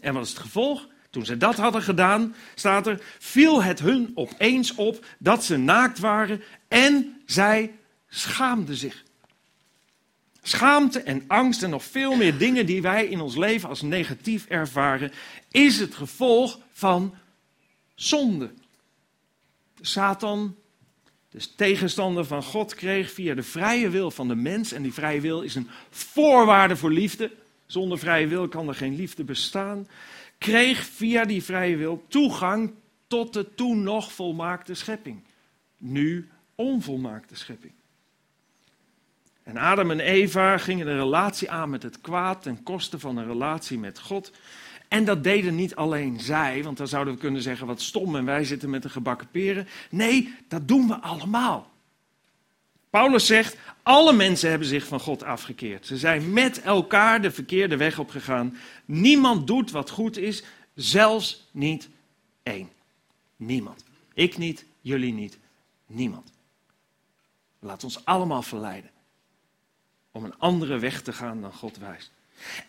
[0.00, 0.88] En wat is het gevolg?
[1.12, 5.98] Toen ze dat hadden gedaan, staat er, viel het hun opeens op dat ze naakt
[5.98, 7.72] waren en zij
[8.08, 9.02] schaamden zich.
[10.42, 14.46] Schaamte en angst en nog veel meer dingen die wij in ons leven als negatief
[14.46, 15.12] ervaren,
[15.50, 17.14] is het gevolg van
[17.94, 18.50] zonde.
[19.80, 20.56] Satan,
[21.30, 25.20] de tegenstander van God, kreeg via de vrije wil van de mens, en die vrije
[25.20, 27.30] wil is een voorwaarde voor liefde.
[27.66, 29.86] Zonder vrije wil kan er geen liefde bestaan
[30.42, 32.72] kreeg via die vrije wil toegang
[33.06, 35.22] tot de toen nog volmaakte schepping.
[35.76, 37.72] Nu onvolmaakte schepping.
[39.42, 43.26] En Adam en Eva gingen een relatie aan met het kwaad ten koste van een
[43.26, 44.32] relatie met God.
[44.88, 48.24] En dat deden niet alleen zij, want dan zouden we kunnen zeggen wat stom en
[48.24, 49.68] wij zitten met de gebakken peren.
[49.90, 51.71] Nee, dat doen we allemaal.
[52.92, 55.86] Paulus zegt, alle mensen hebben zich van God afgekeerd.
[55.86, 58.56] Ze zijn met elkaar de verkeerde weg opgegaan.
[58.84, 60.42] Niemand doet wat goed is,
[60.74, 61.88] zelfs niet
[62.42, 62.70] één.
[63.36, 63.84] Niemand.
[64.14, 65.38] Ik niet, jullie niet,
[65.86, 66.32] niemand.
[67.58, 68.90] Laat ons allemaal verleiden
[70.10, 72.10] om een andere weg te gaan dan God wijst.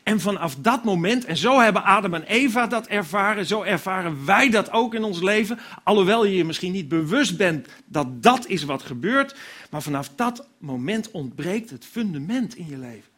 [0.04, 4.50] En vanaf dat moment, en zo hebben Adam en Eva dat ervaren, zo ervaren wij
[4.50, 5.60] dat ook in ons leven.
[5.84, 9.36] Alhoewel je je misschien niet bewust bent dat dat is wat gebeurt.
[9.70, 13.12] Maar vanaf dat moment ontbreekt het fundament in je leven.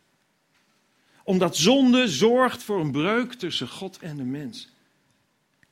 [1.24, 4.70] Omdat zonde zorgt voor een breuk tussen God en de mens.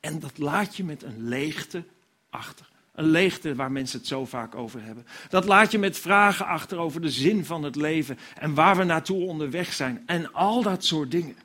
[0.00, 1.84] En dat laat je met een leegte
[2.30, 2.72] achter.
[2.94, 5.06] Een leegte waar mensen het zo vaak over hebben.
[5.28, 8.84] Dat laat je met vragen achter over de zin van het leven en waar we
[8.84, 11.36] naartoe onderweg zijn en al dat soort dingen.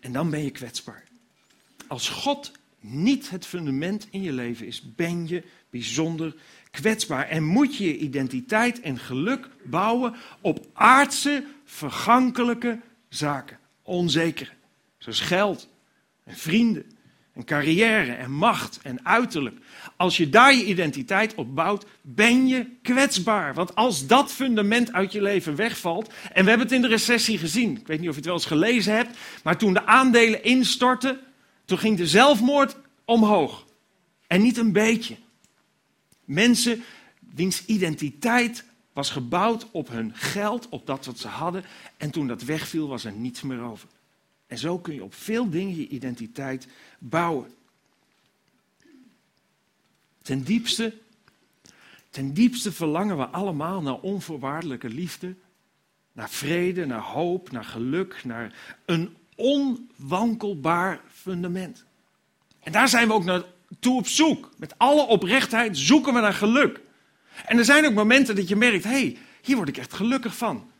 [0.00, 1.04] En dan ben je kwetsbaar.
[1.86, 6.34] Als God niet het fundament in je leven is, ben je bijzonder
[6.70, 7.28] kwetsbaar.
[7.28, 13.58] En moet je je identiteit en geluk bouwen op aardse, vergankelijke zaken.
[13.82, 14.50] Onzekere.
[14.98, 15.68] Zoals geld
[16.24, 16.97] en vrienden
[17.38, 19.58] en carrière en macht en uiterlijk.
[19.96, 23.54] Als je daar je identiteit op bouwt, ben je kwetsbaar.
[23.54, 27.38] Want als dat fundament uit je leven wegvalt, en we hebben het in de recessie
[27.38, 30.44] gezien, ik weet niet of je het wel eens gelezen hebt, maar toen de aandelen
[30.44, 31.20] instortten,
[31.64, 33.66] toen ging de zelfmoord omhoog.
[34.26, 35.16] En niet een beetje.
[36.24, 36.84] Mensen
[37.34, 41.64] wiens identiteit was gebouwd op hun geld, op dat wat ze hadden,
[41.96, 43.88] en toen dat wegviel was er niets meer over.
[44.48, 47.50] En zo kun je op veel dingen je identiteit bouwen.
[50.22, 50.94] Ten diepste,
[52.10, 55.34] ten diepste verlangen we allemaal naar onvoorwaardelijke liefde,
[56.12, 61.84] naar vrede, naar hoop, naar geluk, naar een onwankelbaar fundament.
[62.60, 64.50] En daar zijn we ook naartoe op zoek.
[64.56, 66.80] Met alle oprechtheid zoeken we naar geluk.
[67.46, 70.36] En er zijn ook momenten dat je merkt, hé, hey, hier word ik echt gelukkig
[70.36, 70.70] van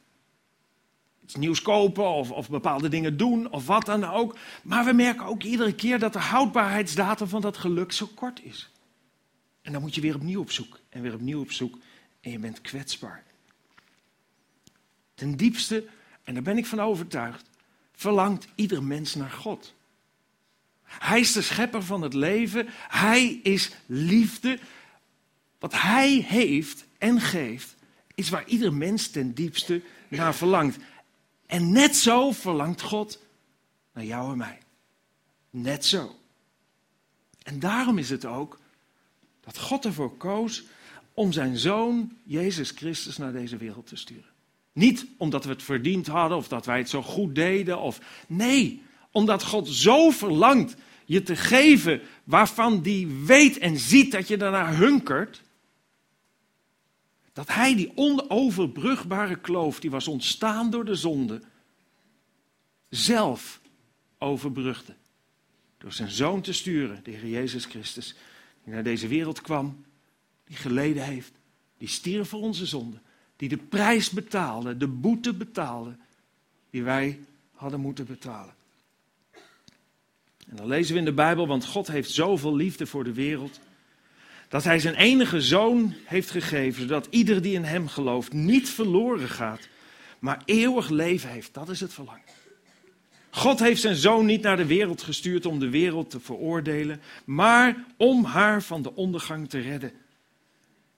[1.29, 4.37] iets nieuws kopen of, of bepaalde dingen doen of wat dan ook.
[4.63, 8.71] Maar we merken ook iedere keer dat de houdbaarheidsdatum van dat geluk zo kort is.
[9.63, 11.79] En dan moet je weer opnieuw op zoek en weer opnieuw op zoek
[12.21, 13.25] en je bent kwetsbaar.
[15.15, 15.87] Ten diepste,
[16.23, 17.51] en daar ben ik van overtuigd,
[17.93, 19.75] verlangt ieder mens naar God.
[20.83, 22.67] Hij is de schepper van het leven.
[22.89, 24.59] Hij is liefde.
[25.59, 27.75] Wat hij heeft en geeft,
[28.15, 30.77] is waar ieder mens ten diepste naar verlangt.
[31.49, 33.23] En net zo verlangt God
[33.93, 34.59] naar jou en mij.
[35.51, 36.17] Net zo.
[37.43, 38.59] En daarom is het ook
[39.41, 40.65] dat God ervoor koos
[41.15, 44.31] om zijn zoon Jezus Christus naar deze wereld te sturen.
[44.73, 47.81] Niet omdat we het verdiend hadden of dat wij het zo goed deden.
[47.81, 54.29] Of, nee, omdat God zo verlangt je te geven waarvan die weet en ziet dat
[54.29, 55.43] je daarna hunkert.
[57.39, 61.41] Dat hij die onoverbrugbare kloof die was ontstaan door de zonde,
[62.89, 63.61] zelf
[64.19, 64.95] overbrugde.
[65.79, 68.15] Door zijn zoon te sturen, de Heer Jezus Christus,
[68.65, 69.85] die naar deze wereld kwam,
[70.45, 71.33] die geleden heeft,
[71.77, 72.99] die stierf voor onze zonde,
[73.37, 75.97] die de prijs betaalde, de boete betaalde,
[76.71, 77.21] die wij
[77.55, 78.55] hadden moeten betalen.
[80.49, 83.61] En dan lezen we in de Bijbel, want God heeft zoveel liefde voor de wereld
[84.49, 89.29] dat hij zijn enige zoon heeft gegeven, zodat ieder die in hem gelooft niet verloren
[89.29, 89.69] gaat,
[90.19, 91.55] maar eeuwig leven heeft.
[91.55, 92.23] Dat is het verlangen.
[93.31, 97.85] God heeft zijn zoon niet naar de wereld gestuurd om de wereld te veroordelen, maar
[97.97, 99.93] om haar van de ondergang te redden.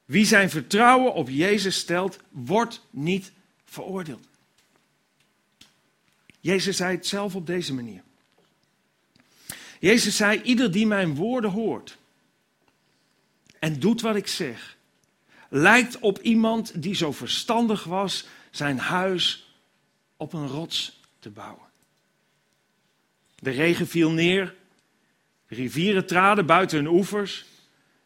[0.05, 3.33] Wie zijn vertrouwen op Jezus stelt, wordt niet
[3.65, 4.29] veroordeeld.
[6.41, 8.03] Jezus zei het zelf op deze manier.
[9.81, 11.99] Jezus zei: Ieder die mijn woorden hoort
[13.61, 14.77] en doet wat ik zeg,
[15.49, 19.53] lijkt op iemand die zo verstandig was zijn huis
[20.17, 21.69] op een rots te bouwen.
[23.39, 24.55] De regen viel neer,
[25.49, 27.45] de rivieren traden buiten hun oevers,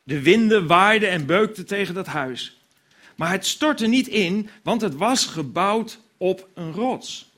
[0.03, 2.59] de winden waaiden en beukten tegen dat huis.
[3.17, 7.33] Maar het stortte niet in, want het was gebouwd op een rots.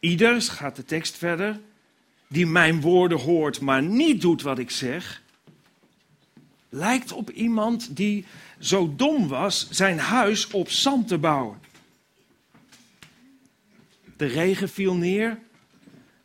[0.00, 1.60] Ieders, gaat de tekst verder,
[2.28, 5.22] die mijn woorden hoort, maar niet doet wat ik zeg,
[6.68, 8.26] lijkt op iemand die
[8.58, 11.60] zo dom was zijn huis op zand te bouwen.
[14.16, 15.38] De regen viel neer,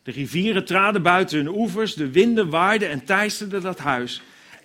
[0.03, 4.21] de rivieren traden buiten hun oevers, de winden waaiden en teisterden dat huis.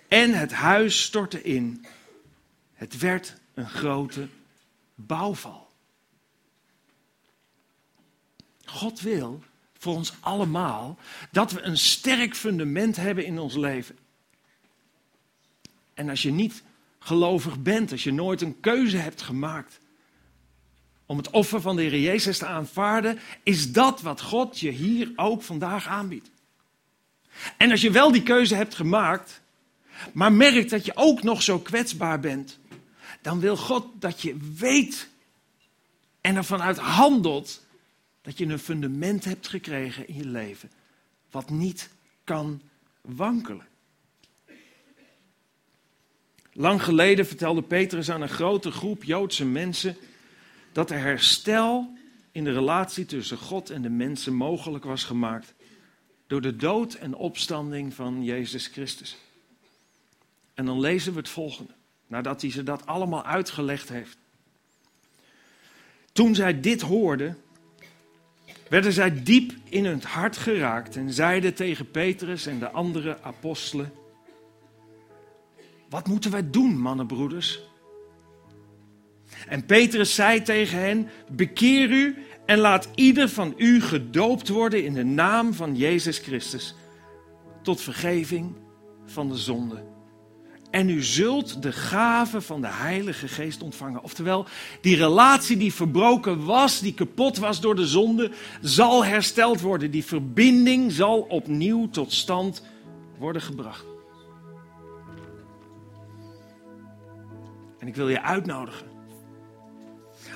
[0.07, 1.85] En het huis stortte in.
[2.73, 4.27] Het werd een grote
[4.95, 5.69] bouwval.
[8.65, 9.43] God wil
[9.79, 10.97] voor ons allemaal
[11.31, 13.97] dat we een sterk fundament hebben in ons leven.
[15.93, 16.63] En als je niet
[16.99, 19.79] gelovig bent, als je nooit een keuze hebt gemaakt
[21.05, 25.11] om het offer van de Heer Jezus te aanvaarden, is dat wat God je hier
[25.15, 26.29] ook vandaag aanbiedt.
[27.57, 29.41] En als je wel die keuze hebt gemaakt,
[30.13, 32.59] maar merkt dat je ook nog zo kwetsbaar bent,
[33.21, 35.09] dan wil God dat je weet
[36.21, 37.67] en ervan uit handelt
[38.29, 40.71] dat je een fundament hebt gekregen in je leven
[41.31, 41.89] wat niet
[42.23, 42.61] kan
[43.01, 43.67] wankelen.
[46.53, 49.95] Lang geleden vertelde Petrus aan een grote groep Joodse mensen
[50.71, 51.97] dat er herstel
[52.31, 55.53] in de relatie tussen God en de mensen mogelijk was gemaakt
[56.27, 59.17] door de dood en opstanding van Jezus Christus.
[60.53, 61.73] En dan lezen we het volgende,
[62.07, 64.17] nadat hij ze dat allemaal uitgelegd heeft.
[66.11, 67.37] Toen zij dit hoorden,
[68.69, 73.91] werden zij diep in hun hart geraakt en zeiden tegen Petrus en de andere apostelen:
[75.89, 77.61] Wat moeten wij doen, mannenbroeders?
[79.47, 84.93] En Petrus zei tegen hen: Bekeer u en laat ieder van u gedoopt worden in
[84.93, 86.75] de naam van Jezus Christus,
[87.61, 88.55] tot vergeving
[89.05, 89.83] van de zonde.
[90.71, 94.03] En u zult de gave van de Heilige Geest ontvangen.
[94.03, 94.45] Oftewel,
[94.81, 99.91] die relatie die verbroken was, die kapot was door de zonde, zal hersteld worden.
[99.91, 102.63] Die verbinding zal opnieuw tot stand
[103.17, 103.85] worden gebracht.
[107.79, 108.87] En ik wil je uitnodigen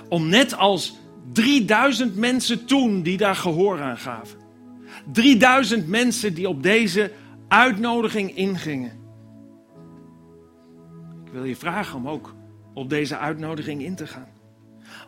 [0.10, 0.94] om net als
[1.32, 4.40] 3000 mensen toen die daar gehoor aan gaven.
[5.12, 7.12] 3000 mensen die op deze
[7.48, 9.03] uitnodiging ingingen.
[11.34, 12.36] Wil je vragen om ook
[12.74, 14.30] op deze uitnodiging in te gaan.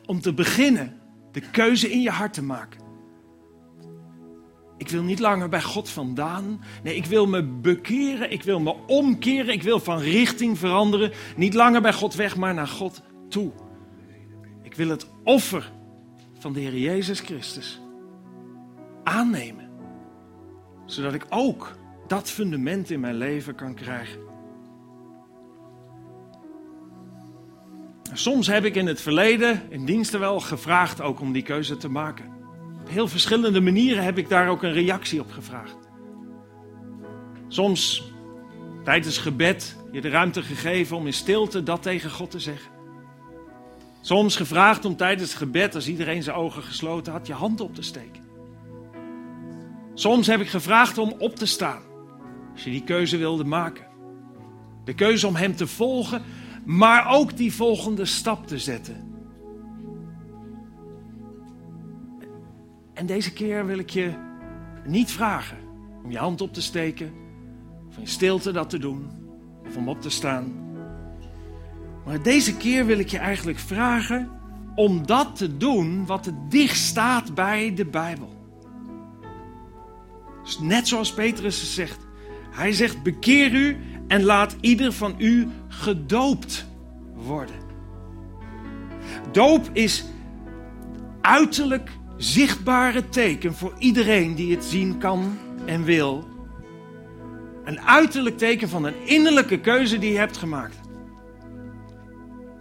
[0.05, 0.99] Om te beginnen
[1.32, 2.80] de keuze in je hart te maken.
[4.78, 6.63] Ik wil niet langer bij God vandaan.
[6.84, 8.32] Nee, ik wil me bekeren.
[8.32, 9.53] Ik wil me omkeren.
[9.53, 11.11] Ik wil van richting veranderen.
[11.36, 13.51] Niet langer bij God weg, maar naar God toe.
[14.63, 15.71] Ik wil het offer
[16.39, 17.82] van de Heer Jezus Christus
[19.03, 19.69] aannemen.
[20.86, 24.24] Zodat ik ook dat fundament in mijn leven kan krijgen.
[28.18, 31.89] Soms heb ik in het verleden in diensten wel gevraagd ook om die keuze te
[31.89, 32.26] maken.
[32.82, 35.78] Op heel verschillende manieren heb ik daar ook een reactie op gevraagd.
[37.47, 38.11] Soms
[38.84, 42.72] tijdens gebed je de ruimte gegeven om in stilte dat tegen God te zeggen.
[44.01, 47.82] Soms gevraagd om tijdens gebed, als iedereen zijn ogen gesloten had, je hand op te
[47.82, 48.24] steken.
[49.93, 51.82] Soms heb ik gevraagd om op te staan,
[52.53, 53.86] als je die keuze wilde maken.
[54.86, 56.24] De keuze om Hem te volgen,
[56.66, 59.13] maar ook die volgende stap te zetten.
[62.93, 64.13] En deze keer wil ik je
[64.86, 65.57] niet vragen
[66.03, 67.13] om je hand op te steken,
[67.89, 69.07] of in stilte dat te doen,
[69.68, 70.53] of om op te staan.
[72.05, 74.30] Maar deze keer wil ik je eigenlijk vragen
[74.76, 78.34] om dat te doen wat het dicht staat bij de Bijbel.
[80.43, 82.07] Dus net zoals Petrus zegt.
[82.51, 85.47] Hij zegt: bekeer u en laat ieder van u
[85.80, 86.65] gedoopt
[87.13, 87.55] worden.
[89.32, 90.05] Doop is
[91.21, 96.28] uiterlijk zichtbare teken voor iedereen die het zien kan en wil.
[97.63, 100.80] Een uiterlijk teken van een innerlijke keuze die je hebt gemaakt.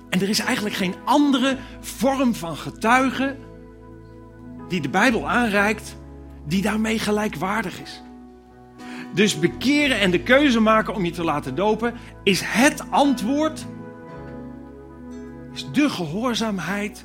[0.09, 3.39] En er is eigenlijk geen andere vorm van getuigen
[4.69, 5.97] die de Bijbel aanreikt,
[6.47, 8.03] die daarmee gelijkwaardig is.
[9.15, 13.67] Dus bekeren en de keuze maken om je te laten dopen is het antwoord,
[15.53, 17.05] is de gehoorzaamheid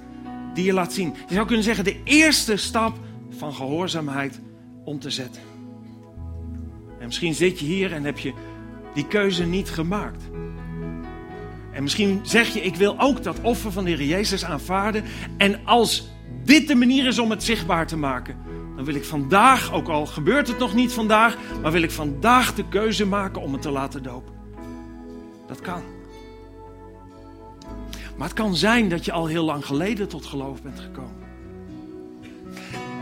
[0.53, 1.13] die je laat zien.
[1.27, 2.97] Je zou kunnen zeggen de eerste stap
[3.29, 4.39] van gehoorzaamheid
[4.83, 5.41] om te zetten.
[6.99, 8.33] En misschien zit je hier en heb je
[8.93, 10.23] die keuze niet gemaakt.
[11.71, 15.03] En misschien zeg je, ik wil ook dat offer van de Heer Jezus aanvaarden.
[15.37, 16.09] En als
[16.43, 18.35] dit de manier is om het zichtbaar te maken,
[18.79, 22.55] dan wil ik vandaag, ook al gebeurt het nog niet vandaag, maar wil ik vandaag
[22.55, 24.33] de keuze maken om het te laten dopen.
[25.47, 25.81] Dat kan.
[28.17, 31.15] Maar het kan zijn dat je al heel lang geleden tot geloof bent gekomen.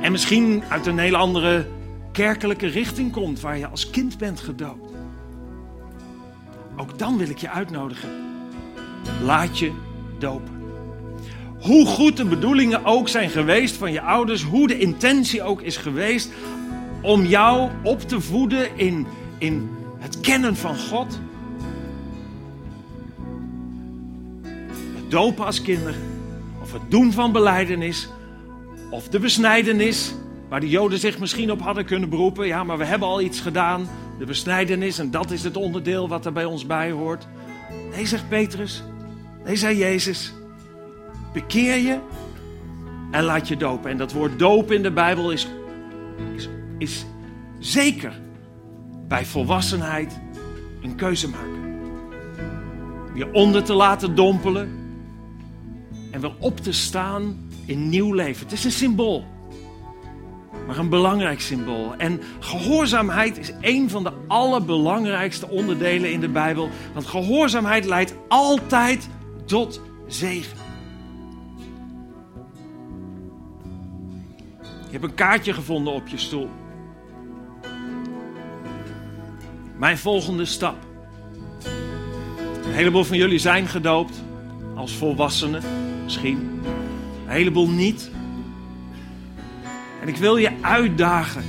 [0.02, 1.68] En misschien uit een hele andere
[2.12, 4.92] kerkelijke richting komt waar je als kind bent gedoopt.
[6.76, 8.10] Ook dan wil ik je uitnodigen
[9.24, 9.72] laat je
[10.20, 10.57] dopen.
[11.62, 15.78] Hoe goed de bedoelingen ook zijn geweest van je ouders, hoe de intentie ook is
[15.78, 16.32] geweest
[17.02, 21.20] om jou op te voeden in, in het kennen van God.
[24.96, 25.96] Het dopen als kinder,
[26.62, 28.10] of het doen van beleidenis,
[28.92, 30.14] of de besnijdenis,
[30.50, 32.48] waar de Joden zich misschien op hadden kunnen beroepen.
[32.48, 33.90] Ja, maar we hebben al iets gedaan,
[34.20, 37.28] de besnijdenis, en dat is het onderdeel wat er bij ons bij hoort.
[37.92, 38.84] Nee, zegt Petrus,
[39.48, 40.34] Nee, zei Jezus,
[41.34, 42.00] bekeer je
[43.12, 43.92] en laat je dopen.
[43.92, 45.48] En dat woord dopen in de Bijbel is,
[46.78, 47.06] is,
[47.60, 48.22] zeker
[49.08, 50.20] bij volwassenheid
[50.82, 51.66] een keuze maken.
[53.14, 54.70] Je onder te laten dompelen
[56.12, 58.44] en weer op te staan in nieuw leven.
[58.44, 59.26] Het is een symbool,
[60.68, 61.96] maar een belangrijk symbool.
[61.96, 66.70] En gehoorzaamheid is een van de allerbelangrijkste onderdelen in de Bijbel.
[66.94, 69.10] Want gehoorzaamheid leidt altijd
[69.46, 70.67] tot zegen.
[74.88, 76.50] Je hebt een kaartje gevonden op je stoel.
[79.78, 80.76] Mijn volgende stap.
[82.66, 84.24] Een heleboel van jullie zijn gedoopt
[84.76, 85.62] als volwassenen,
[86.04, 86.38] misschien.
[87.26, 88.12] Een heleboel niet.
[90.02, 91.44] En ik wil je uitdagen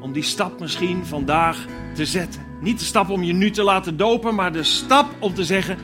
[0.00, 2.42] om die stap misschien vandaag te zetten.
[2.60, 5.78] Niet de stap om je nu te laten dopen, maar de stap om te zeggen: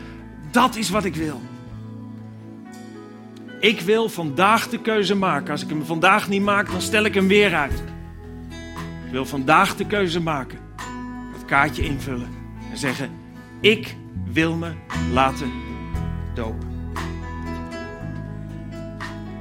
[0.50, 1.40] dat is wat ik wil.
[3.60, 5.50] Ik wil vandaag de keuze maken.
[5.50, 7.82] Als ik hem vandaag niet maak, dan stel ik hem weer uit.
[9.06, 10.58] Ik wil vandaag de keuze maken.
[11.32, 12.28] Dat kaartje invullen
[12.70, 13.10] en zeggen:
[13.60, 13.96] Ik
[14.32, 14.70] wil me
[15.12, 15.50] laten
[16.34, 16.68] dopen.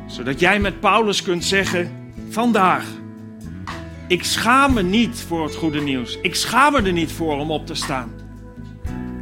[0.07, 2.85] Zodat jij met Paulus kunt zeggen: Vandaag.
[4.07, 6.17] Ik schaam me niet voor het goede nieuws.
[6.21, 8.11] Ik schaam me er niet voor om op te staan.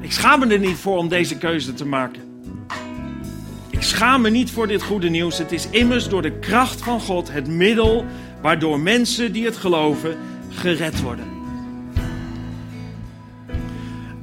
[0.01, 2.26] Ik schaam me er niet voor om deze keuze te maken.
[3.77, 5.37] Ik schaam me niet voor dit goede nieuws.
[5.37, 8.05] Het is immers door de kracht van God het middel
[8.41, 10.17] waardoor mensen die het geloven
[10.49, 11.25] gered worden.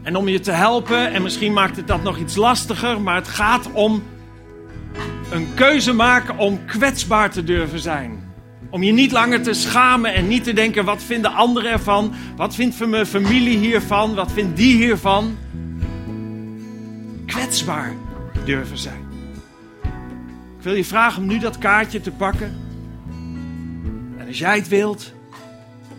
[0.03, 3.29] En om je te helpen, en misschien maakt het dat nog iets lastiger, maar het
[3.29, 4.03] gaat om
[5.31, 8.33] een keuze maken om kwetsbaar te durven zijn.
[8.71, 12.15] Om je niet langer te schamen en niet te denken: wat vinden anderen ervan?
[12.37, 14.15] Wat vindt mijn familie hiervan?
[14.15, 15.37] Wat vindt die hiervan?
[17.27, 17.93] Kwetsbaar
[18.45, 19.04] durven zijn.
[20.65, 22.55] Ik wil je vragen om nu dat kaartje te pakken.
[24.19, 25.13] En als jij het wilt,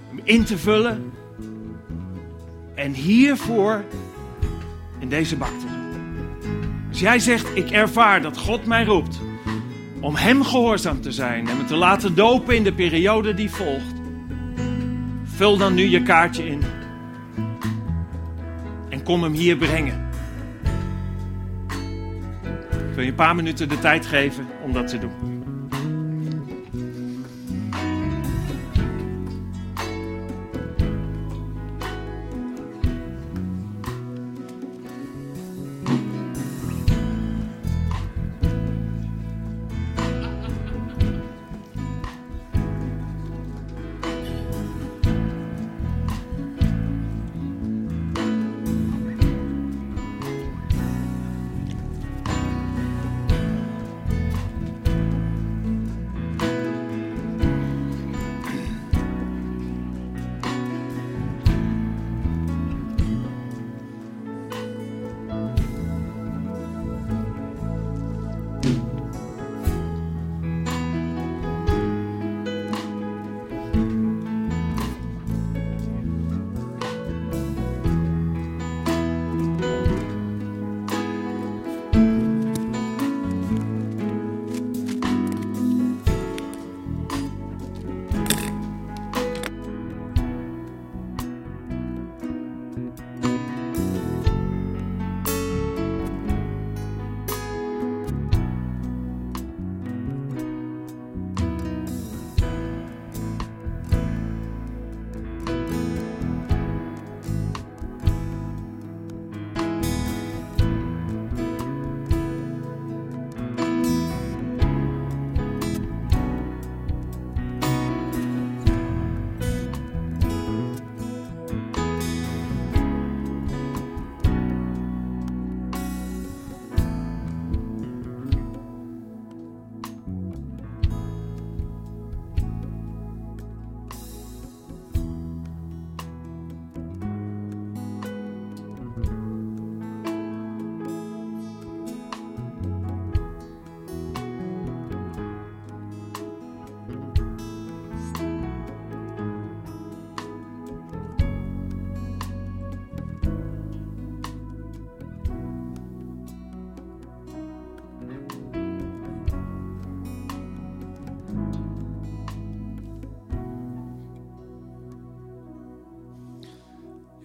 [0.08, 1.12] hem in te vullen.
[2.76, 3.84] En hiervoor
[5.00, 6.50] in deze bak te doen.
[6.90, 9.20] Als jij zegt, ik ervaar dat God mij roept
[10.00, 13.96] om Hem gehoorzaam te zijn en me te laten dopen in de periode die volgt.
[15.24, 16.62] Vul dan nu je kaartje in.
[18.90, 20.05] En kom hem hier brengen.
[22.96, 25.35] Wil je een paar minuten de tijd geven om dat te doen.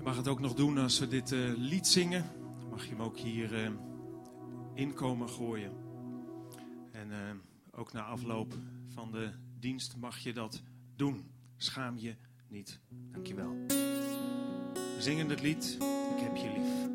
[0.03, 2.24] Mag het ook nog doen als we dit uh, lied zingen.
[2.70, 3.70] Mag je hem ook hier uh,
[4.74, 5.72] in komen gooien.
[6.92, 7.16] En uh,
[7.70, 8.55] ook na afloop
[8.88, 10.62] van de dienst mag je dat
[10.96, 11.30] doen.
[11.57, 12.14] Schaam je
[12.48, 12.80] niet.
[13.11, 13.57] Dankjewel.
[13.66, 15.76] We zingen het lied.
[16.16, 16.89] Ik heb je lief.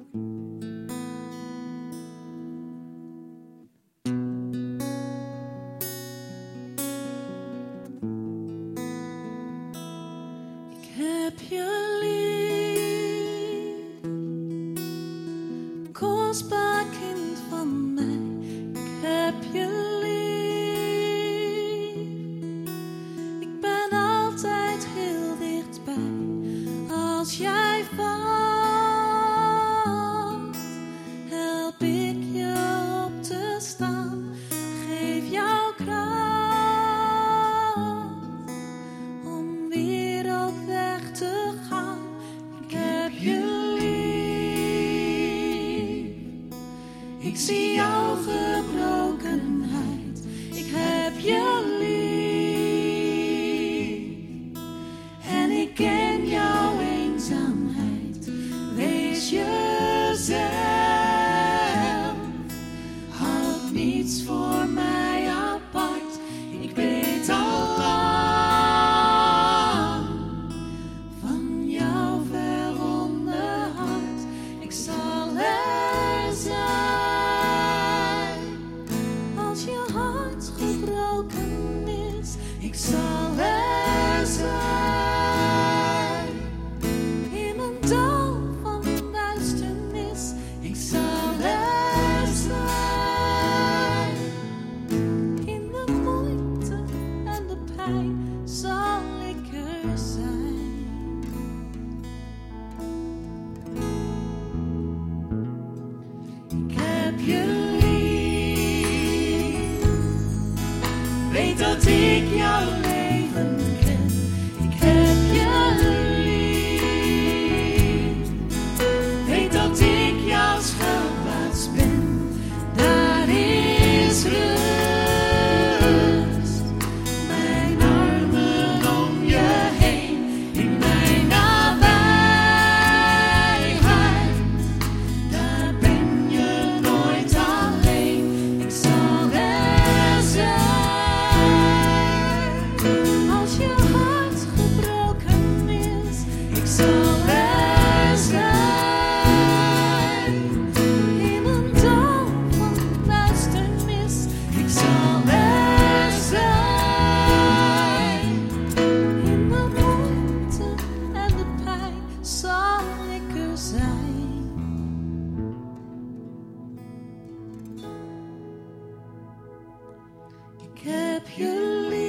[170.85, 172.04] Ik heb je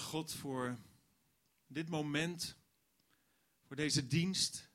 [0.00, 0.78] God, voor
[1.66, 2.58] dit moment,
[3.62, 4.70] voor deze dienst,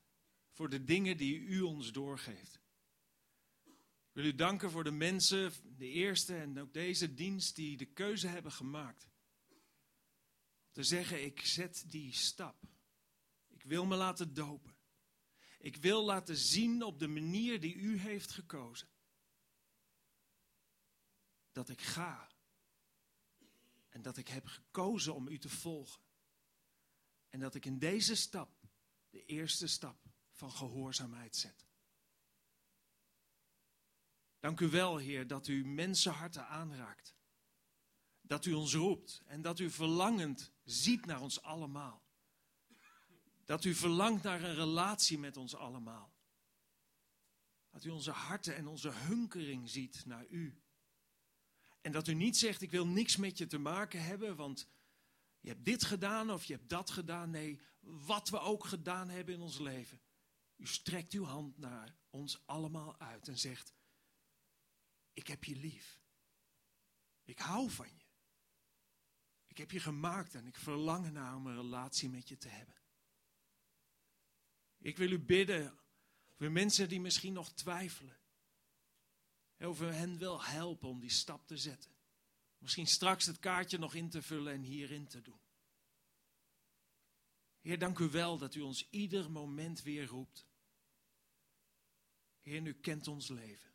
[0.51, 2.61] voor de dingen die u ons doorgeeft.
[3.63, 7.86] Ik wil u danken voor de mensen, de eerste en ook deze dienst, die de
[7.86, 9.07] keuze hebben gemaakt.
[10.71, 12.63] Te zeggen, ik zet die stap.
[13.47, 14.76] Ik wil me laten dopen.
[15.59, 18.88] Ik wil laten zien op de manier die u heeft gekozen.
[21.51, 22.32] Dat ik ga.
[23.93, 26.01] En dat ik heb gekozen om u te volgen.
[27.29, 28.49] En dat ik in deze stap
[29.09, 29.97] de eerste stap
[30.31, 31.67] van gehoorzaamheid zet.
[34.39, 37.15] Dank u wel, Heer, dat u mensenharten aanraakt.
[38.21, 42.03] Dat u ons roept en dat u verlangend ziet naar ons allemaal.
[43.45, 46.13] Dat u verlangt naar een relatie met ons allemaal.
[47.69, 50.62] Dat u onze harten en onze hunkering ziet naar u.
[51.84, 54.67] En dat u niet zegt, ik wil niks met je te maken hebben, want
[55.39, 57.29] je hebt dit gedaan of je hebt dat gedaan.
[57.29, 60.01] Nee, wat we ook gedaan hebben in ons leven.
[60.55, 63.73] U strekt uw hand naar ons allemaal uit en zegt,
[65.13, 66.01] ik heb je lief.
[67.23, 68.05] Ik hou van je.
[69.47, 72.75] Ik heb je gemaakt en ik verlang naar om een relatie met je te hebben.
[74.77, 75.79] Ik wil u bidden
[76.38, 78.17] voor mensen die misschien nog twijfelen.
[79.59, 81.91] Of we hen wil helpen om die stap te zetten.
[82.57, 85.39] Misschien straks het kaartje nog in te vullen en hierin te doen.
[87.61, 90.47] Heer, dank u wel dat u ons ieder moment weer roept.
[92.41, 93.71] Heer, u kent ons leven.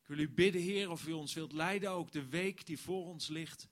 [0.00, 3.04] Ik wil u bidden, Heer, of u ons wilt leiden, ook de week die voor
[3.04, 3.68] ons ligt.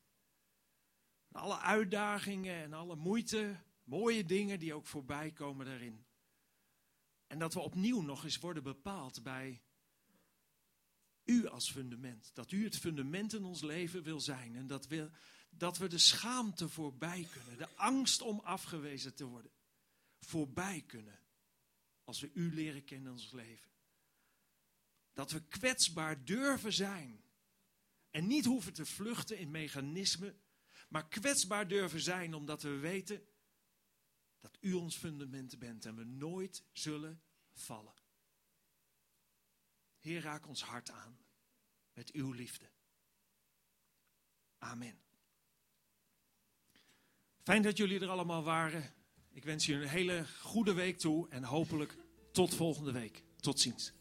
[1.33, 6.07] Alle uitdagingen en alle moeite Mooie dingen die ook voorbij komen daarin.
[7.27, 9.63] En dat we opnieuw nog eens worden bepaald bij
[11.27, 12.31] u als fundament.
[12.35, 14.57] Dat u het fundament in ons leven wil zijn.
[14.57, 15.11] En dat we,
[15.51, 17.59] dat we de schaamte voorbij kunnen.
[17.59, 19.51] De angst om afgewezen te worden.
[20.21, 21.19] Voorbij kunnen.
[22.05, 23.71] Als we u leren kennen in ons leven.
[25.13, 27.25] Dat we kwetsbaar durven zijn.
[28.11, 30.41] En niet hoeven te vluchten in mechanismen.
[30.89, 33.27] Maar kwetsbaar durven zijn omdat we weten
[34.39, 37.23] dat u ons fundament bent en we nooit zullen
[37.53, 37.95] vallen.
[40.07, 41.19] Heer, raak ons hart aan
[41.93, 42.67] met uw liefde.
[44.59, 44.99] Amen.
[47.43, 48.95] Fijn dat jullie er allemaal waren.
[49.31, 51.97] Ik wens jullie een hele goede week toe en hopelijk
[52.33, 53.23] tot volgende week.
[53.37, 53.93] Tot ziens.